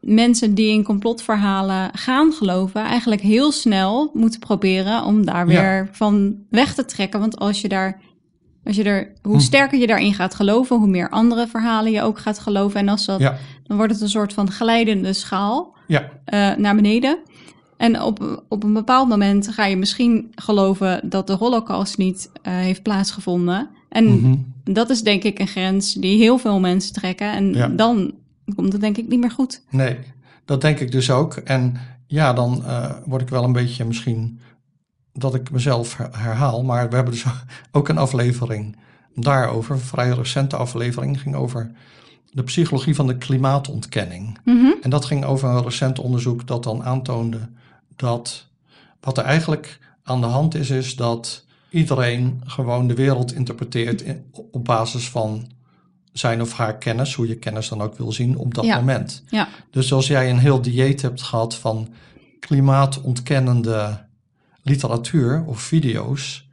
[0.00, 6.36] mensen die in complotverhalen gaan geloven, eigenlijk heel snel moeten proberen om daar weer van
[6.50, 7.20] weg te trekken.
[7.20, 8.00] Want als je daar,
[8.68, 9.40] als je er, hoe hm.
[9.40, 12.80] sterker je daarin gaat geloven, hoe meer andere verhalen je ook gaat geloven.
[12.80, 13.20] En als dat,
[13.66, 16.00] dan wordt het een soort van glijdende schaal ja.
[16.00, 17.18] uh, naar beneden.
[17.76, 22.52] En op, op een bepaald moment ga je misschien geloven dat de Holocaust niet uh,
[22.52, 23.68] heeft plaatsgevonden.
[23.88, 24.34] En mhm.
[24.64, 27.32] dat is denk ik een grens die heel veel mensen trekken.
[27.32, 28.12] En dan
[28.54, 29.62] komt het denk ik niet meer goed.
[29.70, 29.96] Nee,
[30.44, 31.34] dat denk ik dus ook.
[31.34, 31.76] En
[32.06, 34.40] ja, dan uh, word ik wel een beetje misschien
[35.18, 36.62] dat ik mezelf herhaal.
[36.62, 37.24] Maar we hebben dus
[37.72, 38.76] ook een aflevering
[39.14, 39.74] daarover.
[39.74, 41.70] Een vrij recente aflevering ging over
[42.30, 44.38] de psychologie van de klimaatontkenning.
[44.44, 44.72] Mhm.
[44.82, 47.48] En dat ging over een recent onderzoek dat dan aantoonde
[47.96, 48.46] dat
[49.00, 54.04] wat er eigenlijk aan de hand is, is dat iedereen gewoon de wereld interpreteert
[54.50, 55.50] op basis van
[56.12, 59.22] zijn of haar kennis, hoe je kennis dan ook wil zien op dat moment.
[59.28, 59.48] Ja.
[59.70, 61.88] Dus als jij een heel dieet hebt gehad van
[62.40, 64.06] klimaatontkennende
[64.68, 66.48] literatuur of video's,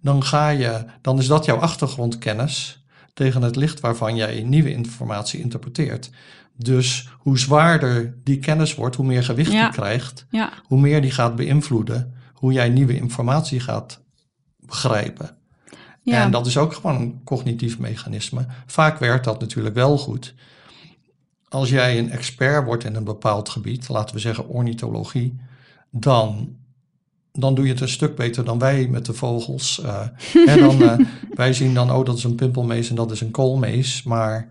[0.00, 2.82] dan ga je, dan is dat jouw achtergrondkennis
[3.14, 6.10] tegen het licht waarvan jij nieuwe informatie interpreteert.
[6.56, 10.52] Dus hoe zwaarder die kennis wordt, hoe meer gewicht die krijgt, ja.
[10.64, 14.00] hoe meer die gaat beïnvloeden hoe jij nieuwe informatie gaat
[14.56, 15.36] begrijpen.
[16.02, 16.22] Ja.
[16.22, 18.46] En dat is ook gewoon een cognitief mechanisme.
[18.66, 20.34] Vaak werkt dat natuurlijk wel goed.
[21.48, 25.40] Als jij een expert wordt in een bepaald gebied, laten we zeggen ornithologie,
[25.90, 26.56] dan,
[27.40, 29.80] dan doe je het een stuk beter dan wij met de vogels.
[30.46, 30.98] En dan, uh,
[31.34, 34.02] wij zien dan, oh, dat is een pimpelmees en dat is een koolmees.
[34.02, 34.48] Maar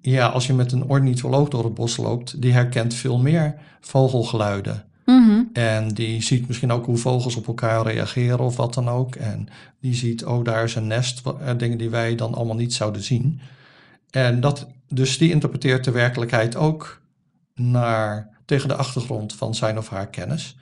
[0.00, 4.84] ja, als je met een ornitholoog door het bos loopt, die herkent veel meer vogelgeluiden.
[5.04, 5.42] Mhm.
[5.52, 9.14] En die ziet misschien ook hoe vogels op elkaar reageren of wat dan ook.
[9.14, 9.48] En
[9.80, 13.02] die ziet, oh, daar is een nest, eh, dingen die wij dan allemaal niet zouden
[13.02, 13.40] zien.
[14.10, 17.00] En dat, dus die interpreteert de werkelijkheid ook
[17.54, 20.56] naar, tegen de achtergrond van zijn of haar kennis.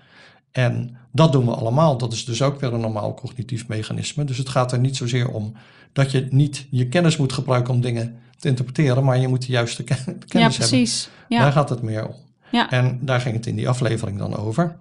[0.56, 1.98] En dat doen we allemaal.
[1.98, 4.24] Dat is dus ook weer een normaal cognitief mechanisme.
[4.24, 5.52] Dus het gaat er niet zozeer om
[5.92, 9.52] dat je niet je kennis moet gebruiken om dingen te interpreteren, maar je moet de
[9.52, 11.02] juiste kennis ja, precies.
[11.02, 11.36] hebben.
[11.36, 11.42] Ja.
[11.42, 12.14] Daar gaat het meer om.
[12.50, 12.70] Ja.
[12.70, 14.76] En daar ging het in die aflevering dan over.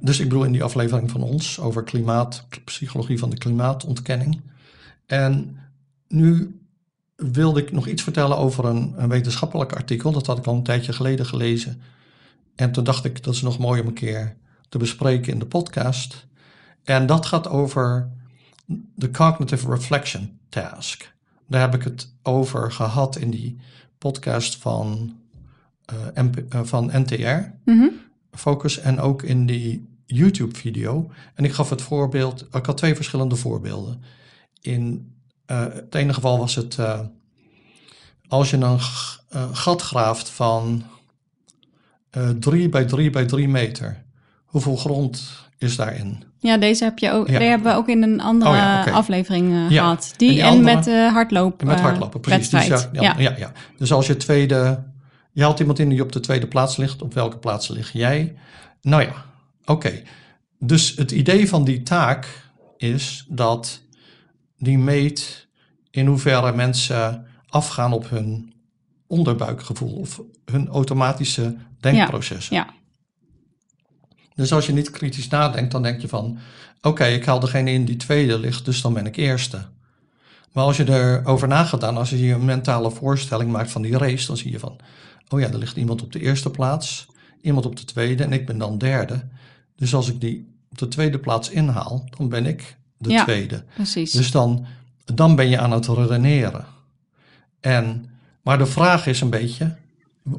[0.00, 4.40] Dus ik bedoel in die aflevering van ons over klimaat, psychologie van de klimaatontkenning.
[5.06, 5.56] En
[6.08, 6.60] nu
[7.16, 10.12] wilde ik nog iets vertellen over een, een wetenschappelijk artikel.
[10.12, 11.82] Dat had ik al een tijdje geleden gelezen.
[12.54, 14.40] En toen dacht ik, dat is nog mooi om een keer
[14.72, 16.26] te bespreken in de podcast.
[16.84, 18.10] En dat gaat over
[18.94, 21.14] de Cognitive Reflection Task.
[21.46, 23.58] Daar heb ik het over gehad in die
[23.98, 25.16] podcast van,
[25.92, 27.88] uh, MP, uh, van NTR, Mhm.
[28.30, 31.10] Focus, en ook in die YouTube-video.
[31.34, 34.02] En ik gaf het voorbeeld, ik had twee verschillende voorbeelden.
[34.60, 35.12] In
[35.46, 36.78] uh, het ene geval was het,
[38.28, 38.80] als je een
[39.52, 40.82] gat graaft van
[42.38, 44.04] 3 bij 3 bij 3 meter,
[44.52, 46.24] hoeveel grond is daarin?
[46.38, 47.38] Ja, deze heb je ook, ja.
[47.38, 50.14] die hebben we ook in een andere Oh ja, aflevering uh, Ja, gehad.
[50.16, 51.66] Die en en, die andere- met uh, hardlopen.
[51.66, 52.48] Met eh, hardlopen, precies.
[52.48, 53.52] Dus, ja, ja, ja.
[53.76, 54.84] dus als je tweede,
[55.32, 58.36] je haalt iemand in die op de tweede plaats ligt, op welke plaats lig jij?
[58.82, 59.24] Nou ja,
[59.64, 60.02] oké.
[60.58, 63.80] Dus het idee van die taak is dat
[64.58, 65.46] die meet
[65.90, 68.52] in hoeverre mensen afgaan op hun
[69.06, 72.56] onderbuikgevoel of hun automatische denkprocessen.
[72.56, 72.66] Ja,
[74.34, 76.38] Dus als je niet kritisch nadenkt, dan denk je van:
[76.82, 79.62] oké, ik haal degene in die tweede ligt, dus dan ben ik eerste.
[80.52, 83.82] Maar als je erover na gaat dan, als je je een mentale voorstelling maakt van
[83.82, 84.76] die race, dan zie je van:
[85.28, 87.06] oh ja, er ligt iemand op de eerste plaats,
[87.40, 89.24] iemand op de tweede en ik ben dan derde.
[89.76, 93.22] Dus als ik die op de tweede plaats inhaal, dan ben ik de Ja.
[93.24, 93.64] tweede.
[93.74, 94.12] precies.
[94.12, 94.66] Dus dan,
[95.04, 96.64] dan ben je aan het redeneren.
[97.60, 98.06] En,
[98.42, 99.76] maar de vraag is een beetje,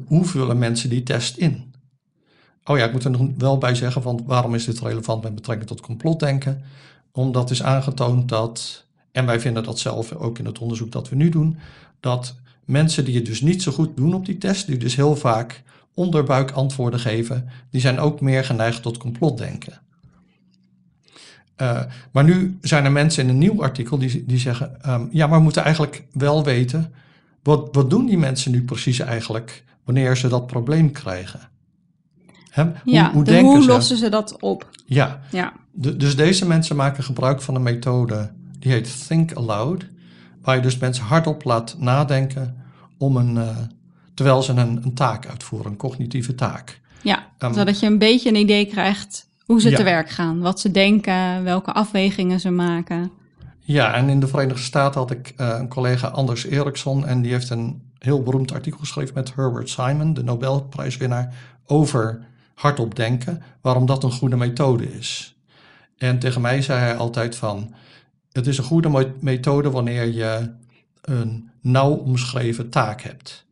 [0.06, 1.73] hoe vullen mensen die test in?
[2.64, 5.34] Oh ja, ik moet er nog wel bij zeggen, van waarom is dit relevant met
[5.34, 6.62] betrekking tot complotdenken?
[7.12, 11.16] Omdat is aangetoond dat, en wij vinden dat zelf ook in het onderzoek dat we
[11.16, 11.58] nu doen,
[12.00, 15.16] dat mensen die het dus niet zo goed doen op die test, die dus heel
[15.16, 15.62] vaak
[15.94, 19.80] onderbuik antwoorden geven, die zijn ook meer geneigd tot complotdenken.
[21.62, 25.26] Uh, maar nu zijn er mensen in een nieuw artikel die, die zeggen: um, ja,
[25.26, 26.92] maar we moeten eigenlijk wel weten.
[27.42, 31.52] Wat, wat doen die mensen nu precies eigenlijk wanneer ze dat probleem krijgen?
[32.84, 33.68] Ja, hoe, hoe de- denken hoe ze?
[33.68, 34.68] lossen ze dat op?
[34.86, 39.86] Ja, Ja, de- dus deze mensen maken gebruik van een methode die heet Think Aloud,
[40.42, 42.56] waar je dus mensen hardop laat nadenken
[42.98, 43.48] om een, uh,
[44.14, 46.80] terwijl ze een, een taak uitvoeren, een cognitieve taak.
[47.02, 47.26] ja.
[47.38, 49.76] Um, zodat je een beetje een idee krijgt hoe ze Ja.
[49.76, 50.40] te werk gaan.
[50.40, 53.10] Wat ze denken, welke afwegingen ze maken.
[53.60, 57.32] Ja, en in de Verenigde Staten had ik uh, een collega Anders Eriksson en die
[57.32, 61.34] heeft een heel beroemd artikel geschreven met Herbert Simon, de Nobelprijswinnaar,
[61.66, 65.36] over hardop denken, waarom dat een goede methode is.
[65.96, 67.74] En tegen mij zei hij altijd van,
[68.32, 70.50] het is een goede methode wanneer je
[71.00, 73.46] een nauw omschreven taak hebt.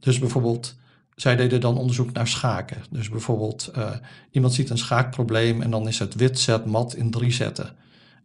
[0.00, 0.74] Dus bijvoorbeeld,
[1.14, 2.82] zij deden dan onderzoek naar schaken.
[2.90, 3.90] Dus bijvoorbeeld, uh,
[4.30, 7.76] iemand ziet een schaakprobleem en dan is het wit zet mat in drie zetten.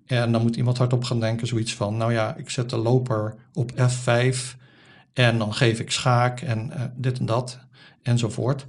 [0.06, 3.36] En dan moet iemand hardop gaan denken, zoiets van, nou ja, ik zet de loper
[3.54, 4.58] op F5
[5.14, 7.60] en dan geef ik schaak en uh, dit en dat
[8.02, 8.66] enzovoort.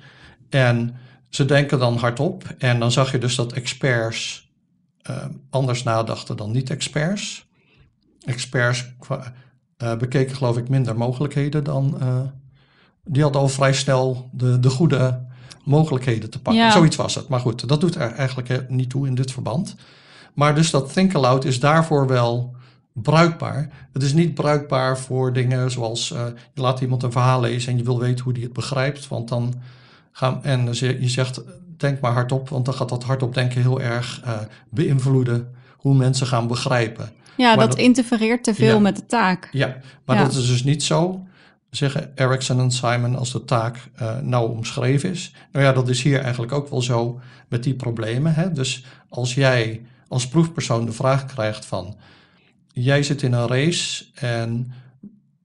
[0.49, 0.97] En
[1.31, 4.51] ze denken dan hardop en dan zag je dus dat experts
[5.11, 7.49] uh, anders nadachten dan niet-experts.
[8.25, 12.21] Experts uh, bekeken geloof ik minder mogelijkheden dan, uh,
[13.05, 15.27] die hadden al vrij snel de, de goede
[15.65, 16.63] mogelijkheden te pakken.
[16.63, 16.71] Ja.
[16.71, 17.29] Zoiets was het.
[17.29, 19.77] Maar goed, dat doet er eigenlijk niet toe in dit verband.
[20.35, 22.57] Maar dus dat think aloud is daarvoor wel
[22.93, 23.89] bruikbaar.
[23.93, 27.79] Het is niet bruikbaar voor dingen zoals uh, je laat iemand een verhaal lezen en
[27.79, 29.09] je wil weten hoe die het begrijpt.
[29.09, 29.55] Want dan
[30.13, 31.41] gaan, en je zegt
[31.77, 34.39] denk maar hardop, want dan gaat dat hardop denken heel erg uh,
[34.71, 37.13] beïnvloeden hoe mensen gaan begrijpen.
[37.37, 38.81] Ja, dat, dat- interfereert te veel Ja.
[38.81, 39.49] met de taak.
[39.53, 40.23] Ja, maar Ja.
[40.23, 41.27] dat is dus niet zo,
[41.71, 45.35] zeggen Erickson en Simon, als de taak uh, nauw omschreven is.
[45.53, 48.35] Nou ja, dat is hier eigenlijk ook wel zo met die problemen.
[48.35, 48.53] Hè?
[48.53, 51.97] Dus als jij als proefpersoon de vraag krijgt van,
[52.73, 54.73] jij zit in een race en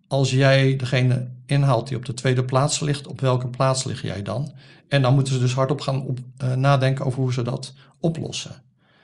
[0.08, 4.22] als jij degene inhaalt die op de tweede plaats ligt, op welke plaats lig jij
[4.22, 4.54] dan?
[4.88, 8.64] En dan moeten ze dus hardop gaan op, uh, nadenken over hoe ze dat oplossen.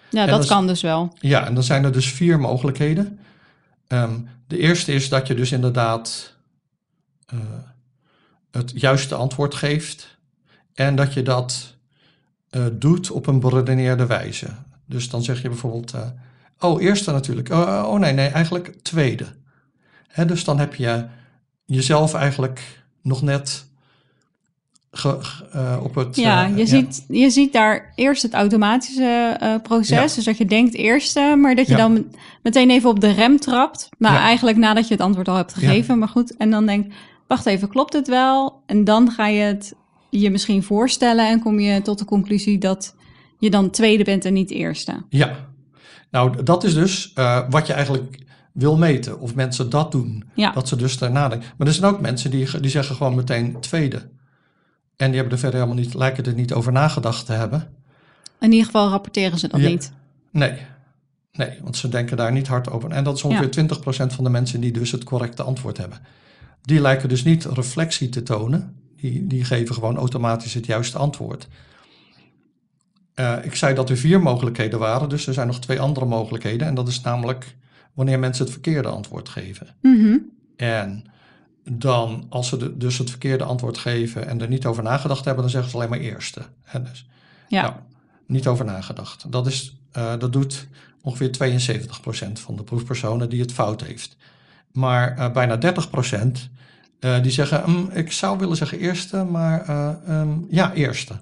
[0.10, 1.14] Ja, En dat kan dus wel.
[1.20, 3.20] Ja, en dan zijn er dus vier mogelijkheden.
[3.88, 6.36] Ehm, de eerste is dat je dus inderdaad
[7.26, 7.40] eh,
[8.52, 10.18] het juiste antwoord geeft
[10.74, 11.76] en dat je dat
[12.50, 14.48] eh, doet op een beredeneerde wijze.
[14.86, 15.94] Dus dan zeg je bijvoorbeeld,
[16.60, 17.50] oh, eerste natuurlijk.
[17.50, 19.26] Oh, oh nee, nee, eigenlijk tweede.
[20.08, 21.06] Hè, dus dan heb je
[21.74, 23.66] jezelf eigenlijk nog net
[24.92, 25.20] ge-
[25.52, 26.16] eh, op het...
[26.16, 30.10] Ja, eh, je, Ziet, je ziet daar eerst het automatische eh, proces.
[30.10, 30.16] Ja.
[30.16, 31.78] Dus dat je denkt eerste, maar dat je Ja.
[31.78, 33.90] dan met- meteen even op de rem trapt.
[33.98, 34.18] Ja.
[34.20, 36.00] eigenlijk nadat je het antwoord al hebt gegeven.
[36.00, 36.94] Maar goed, en dan denk
[37.28, 38.62] wacht even, klopt het wel?
[38.66, 39.74] En dan ga je het
[40.10, 42.96] je misschien voorstellen en kom je tot de conclusie dat
[43.40, 45.04] je dan tweede bent en niet eerste.
[45.10, 45.36] Ja,
[46.12, 47.14] nou dat is dus
[47.50, 48.18] wat je eigenlijk
[48.54, 49.20] wil meten.
[49.20, 50.24] Of mensen dat doen.
[50.34, 50.52] Ja.
[50.52, 51.50] Dat ze dus daarna denken.
[51.58, 54.10] Maar er zijn ook mensen die, die zeggen gewoon meteen tweede.
[54.96, 57.68] En die hebben er verder helemaal niet, lijken er niet over nagedacht te hebben.
[58.40, 59.68] In ieder geval rapporteren ze dat Ja.
[59.68, 59.92] niet.
[60.32, 60.54] Nee,
[61.32, 62.92] nee, want ze denken daar niet hard over.
[62.92, 66.00] En dat is ongeveer 20% van de mensen die dus het correcte antwoord hebben.
[66.62, 68.76] Die lijken dus niet reflectie te tonen.
[68.98, 71.48] Die, die geven gewoon automatisch het juiste antwoord.
[73.14, 76.68] Eh, ik zei dat er vier mogelijkheden waren, dus er zijn nog twee andere mogelijkheden.
[76.68, 77.56] En dat is namelijk
[77.94, 79.68] wanneer mensen het verkeerde antwoord geven.
[79.82, 80.18] Mhm.
[80.56, 81.04] En
[81.72, 85.42] dan, als ze de- dus het verkeerde antwoord geven en er niet over nagedacht hebben,
[85.44, 86.42] dan zeggen ze alleen maar eerste.
[86.64, 87.08] Hè, dus,
[87.48, 87.62] Ja.
[87.62, 87.74] nou,
[88.26, 89.32] niet over nagedacht.
[89.32, 90.68] Dat, is, eh, dat doet
[91.02, 94.18] ongeveer 72% van de proefpersonen die het fout heeft.
[94.72, 96.50] Maar eh, bijna 30%
[97.00, 101.14] eh, die zeggen, "Mm, ik zou willen zeggen eerste, maar eh, ehm, ja, eerste.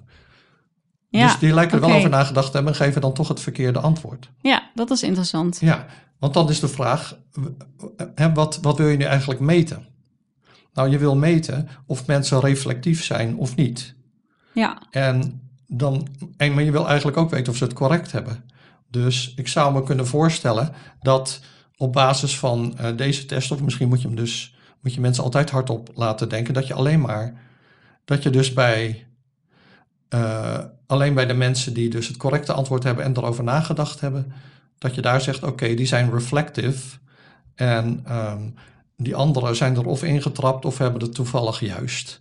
[1.08, 3.40] Ja, dus die lijken er wel over nagedacht te hebben en geven dan toch het
[3.40, 4.30] verkeerde antwoord.
[4.40, 5.58] ja, dat is interessant.
[5.60, 5.86] Ja,
[6.20, 7.18] want dan is de vraag,
[8.34, 9.86] wat, wat wil je nu eigenlijk meten?
[10.74, 13.94] Nou, je wil meten of mensen reflectief zijn of niet.
[14.52, 16.06] Ja, En dan,
[16.36, 18.44] en, maar je wil eigenlijk ook weten of ze het correct hebben.
[18.88, 21.40] Dus ik zou me kunnen voorstellen dat
[21.76, 25.24] op basis van eh, deze test, of misschien moet je hem dus, moet je mensen
[25.24, 27.40] altijd hardop laten denken, dat je alleen maar,
[28.04, 29.06] dat je dus bij,
[30.08, 34.32] eh, alleen bij de mensen die dus het correcte antwoord hebben en erover nagedacht hebben,
[34.80, 36.98] dat je daar zegt, oké, die zijn reflective.
[37.54, 38.42] En ehm,
[38.96, 42.20] die anderen zijn er of ingetrapt of hebben het toevallig juist.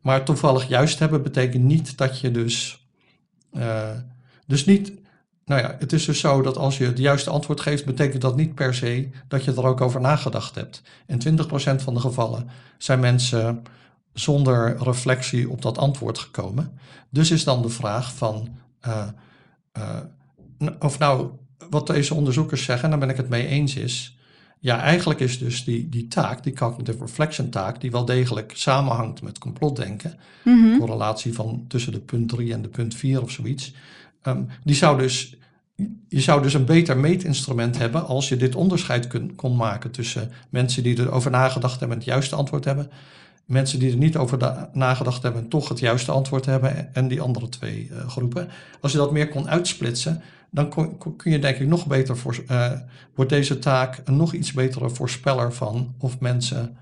[0.00, 2.86] Maar toevallig juist hebben betekent niet dat je dus.
[3.52, 3.90] eh,
[4.46, 4.92] dus niet.
[5.44, 8.36] Nou ja, het is dus zo dat als je het juiste antwoord geeft, betekent dat
[8.36, 10.82] niet per se dat je er ook over nagedacht hebt.
[11.06, 12.48] In 20% van de gevallen
[12.78, 13.62] zijn mensen
[14.12, 16.78] zonder reflectie op dat antwoord gekomen.
[17.10, 18.58] Dus is dan de vraag van.
[18.80, 19.08] eh,
[19.72, 19.96] eh,
[20.78, 21.30] of nou,
[21.70, 24.16] wat deze onderzoekers zeggen, daar ben ik het mee eens, is.
[24.58, 29.22] Ja, eigenlijk is dus die, die taak, die cognitive reflection taak, die wel degelijk samenhangt
[29.22, 30.14] met complotdenken,
[30.44, 30.78] Mhm.
[30.78, 33.74] correlatie van tussen de punt 3 en de punt 4 of zoiets,
[34.22, 35.36] ehm, die zou dus,
[36.08, 40.30] je zou dus een beter meetinstrument hebben als je dit onderscheid kun, kon maken tussen
[40.50, 42.90] mensen die erover nagedacht hebben en het juiste antwoord hebben,
[43.44, 47.08] mensen die er niet over da- nagedacht hebben en toch het juiste antwoord hebben en
[47.08, 48.48] die andere twee eh, groepen.
[48.80, 50.68] Als je dat meer kon uitsplitsen, dan
[51.16, 52.72] kun je denk ik nog beter voor, eh,
[53.14, 56.76] wordt deze taak een nog iets betere voorspeller van of mensen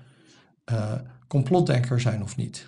[0.63, 0.93] eh,
[1.27, 2.67] complotdenker zijn of niet.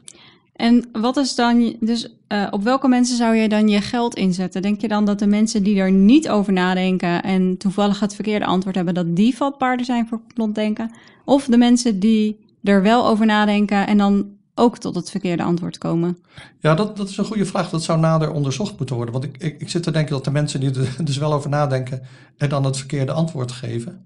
[0.56, 4.62] En wat is dan, dus eh, op welke mensen zou je dan je geld inzetten?
[4.62, 8.45] Denk je dan dat de mensen die er niet over nadenken en toevallig het verkeerde
[8.45, 10.91] antwoord hebben, dat die vatbaarder zijn voor complotdenken?
[11.26, 14.26] Of de mensen die er wel over nadenken en dan
[14.62, 16.18] ook tot het verkeerde antwoord komen?
[16.59, 17.70] Ja, dat, dat is een goede vraag.
[17.70, 19.14] Dat zou nader onderzocht moeten worden.
[19.14, 21.49] Want ik, ik, ik zit te denken dat de mensen die er dus wel over
[21.49, 22.01] nadenken
[22.38, 24.05] en dan het verkeerde antwoord geven,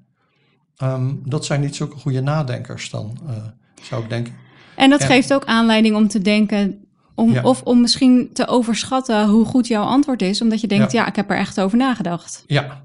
[0.77, 3.33] ehm, dat zijn niet zulke goede nadenkers dan, eh,
[3.81, 4.33] zou ik denken.
[4.75, 6.85] En dat En- geeft ook aanleiding om te denken,
[7.15, 7.41] om, Ja.
[7.43, 10.99] of om misschien te overschatten hoe goed jouw antwoord is, omdat je denkt, Ja.
[11.01, 12.43] ja, ik heb er echt over nagedacht.
[12.47, 12.83] Ja.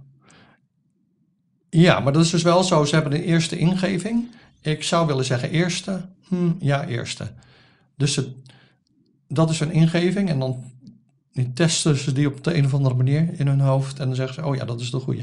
[1.71, 2.85] Ja, maar dat is dus wel zo.
[2.85, 4.29] Ze hebben een eerste ingeving.
[4.61, 6.01] Ik zou willen zeggen eerste.
[6.29, 7.33] Hm, ja, eerste.
[8.01, 8.29] Dus het,
[9.29, 10.29] dat is een ingeving.
[10.29, 10.65] En dan
[11.55, 13.99] testen ze die op de een of andere manier in hun hoofd.
[13.99, 15.23] En dan zeggen ze, oh ja, dat is de goede.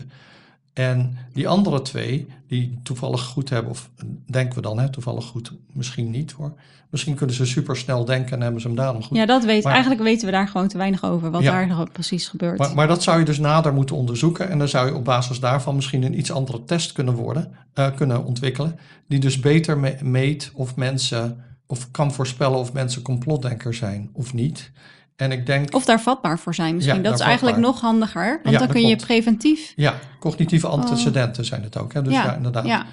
[0.73, 3.89] En die andere twee, die toevallig goed hebben, of
[4.25, 6.53] denken we dan, hè, toevallig goed, misschien niet hoor.
[6.89, 9.17] Misschien kunnen ze supersnel denken en hebben ze hem daarom goed.
[9.17, 11.51] Ja, dat weet, Maar- eigenlijk weten we daar gewoon te weinig over, wat Ja.
[11.51, 12.57] daar nou precies gebeurt.
[12.57, 14.49] Maar, maar dat zou je dus nader moeten onderzoeken.
[14.49, 17.95] En dan zou je op basis daarvan misschien een iets andere test kunnen, worden, eh,
[17.95, 18.79] kunnen ontwikkelen.
[19.07, 24.33] Die dus beter me- meet of mensen, of kan voorspellen of mensen complotdenkers zijn of
[24.33, 24.71] niet.
[25.15, 26.95] En ik denk, Of daar vatbaar voor zijn misschien.
[26.95, 27.73] Ja, dat is eigenlijk vatbaar.
[27.73, 28.39] nog handiger.
[28.43, 29.05] Want Ja, dan kun je klopt.
[29.05, 29.73] preventief...
[29.75, 31.93] ja, cognitieve antecedenten zijn het ook.
[31.93, 32.01] Hè?
[32.01, 32.65] Dus ja, inderdaad.
[32.65, 32.85] Ja,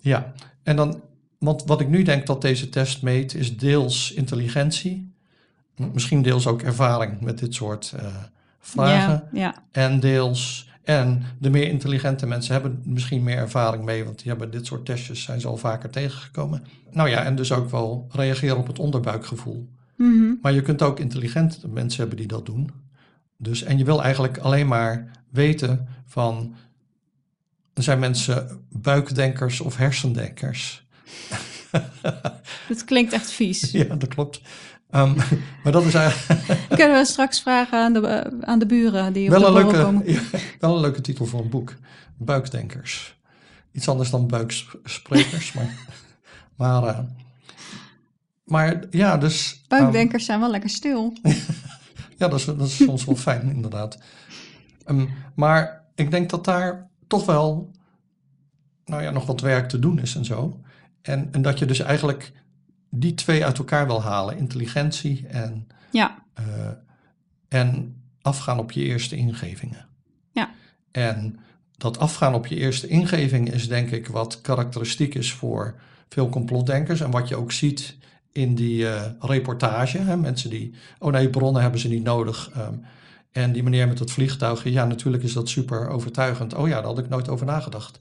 [0.00, 1.00] Ja, en dan,
[1.38, 5.14] want wat ik nu denk dat deze test meet, is deels intelligentie.
[5.92, 8.06] Misschien deels ook ervaring met dit soort eh,
[8.60, 9.28] vragen.
[9.32, 9.54] ja, ja.
[9.72, 14.50] En deels, en de meer intelligente mensen hebben misschien meer ervaring mee, want die hebben
[14.50, 16.64] dit soort testjes, zijn ze al vaker tegengekomen.
[16.90, 19.68] Nou ja, en dus ook wel reageren op het onderbuikgevoel.
[19.96, 20.34] Mhm.
[20.42, 22.70] Maar je kunt ook intelligente mensen hebben die dat doen.
[23.36, 26.54] Dus, en je wil eigenlijk alleen maar weten van,
[27.74, 30.86] zijn mensen buikdenkers of hersendenkers?
[32.68, 33.70] Dat klinkt echt vies.
[33.70, 34.40] Ja, dat klopt.
[34.90, 35.14] Ehm,
[35.62, 39.24] maar dat is eigenlijk Kunnen we straks vragen aan de, eh, aan de buren die
[39.24, 40.02] op wel de een, leuke, komen?
[40.12, 40.20] ja,
[40.60, 41.74] wel een leuke titel voor een boek.
[42.16, 43.18] Buikdenkers.
[43.72, 45.52] Iets anders dan buiksprekers.
[45.52, 45.74] maar
[46.56, 46.98] maar eh,
[48.44, 49.64] maar ja, dus...
[49.68, 51.12] Buikdenkers zijn wel lekker stil.
[52.16, 53.98] ja, dat is, dat is soms wel fijn, inderdaad.
[54.86, 57.70] Um, maar ik denk dat daar toch wel
[58.84, 60.60] nou ja, nog wat werk te doen is en zo.
[61.02, 62.32] En, en dat je dus eigenlijk
[62.90, 64.36] die twee uit elkaar wil halen.
[64.36, 66.22] Intelligentie en, ja.
[66.40, 66.46] Uh,
[67.48, 69.86] en afgaan op je eerste ingevingen.
[70.32, 70.50] Ja.
[70.90, 71.38] En
[71.76, 77.00] dat afgaan op je eerste ingeving is denk ik wat karakteristiek is voor veel complotdenkers.
[77.00, 77.96] En wat je ook ziet
[78.32, 79.98] in die uh, reportage.
[79.98, 80.16] Hè?
[80.16, 82.50] Mensen die, oh nee, bronnen hebben ze niet nodig.
[82.56, 82.84] Um,
[83.32, 86.54] en die meneer met het vliegtuig, ja, natuurlijk is dat super overtuigend.
[86.54, 87.98] Oh ja, daar had ik nooit over nagedacht.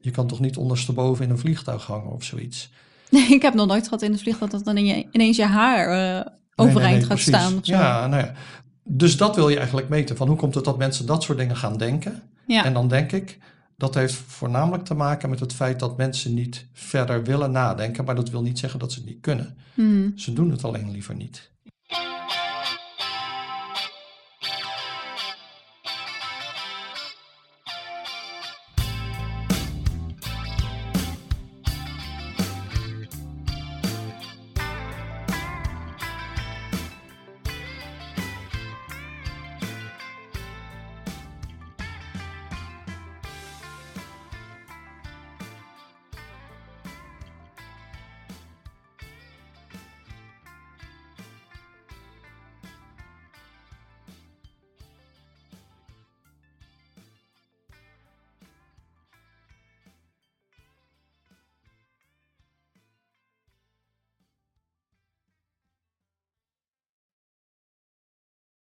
[0.00, 2.70] Je kan toch niet ondersteboven in een vliegtuig hangen of zoiets?
[3.16, 6.32] Nee, ik heb nog nooit gehad in het vliegtuig dat dan ineens je haar uh,
[6.54, 7.58] overeind gaat staan.
[7.58, 7.72] Of zo.
[7.72, 8.32] Ja, nou ja.
[8.84, 10.16] Dus dat wil je eigenlijk meten.
[10.16, 12.22] Van hoe komt het dat mensen dat soort dingen gaan denken?
[12.46, 12.64] Ja.
[12.64, 13.38] En dan denk ik,
[13.76, 18.04] dat heeft voornamelijk te maken met het feit dat mensen niet verder willen nadenken.
[18.04, 19.56] Maar dat wil niet zeggen dat ze het niet kunnen.
[19.74, 20.12] Hmm.
[20.16, 21.49] Ze doen het alleen liever niet.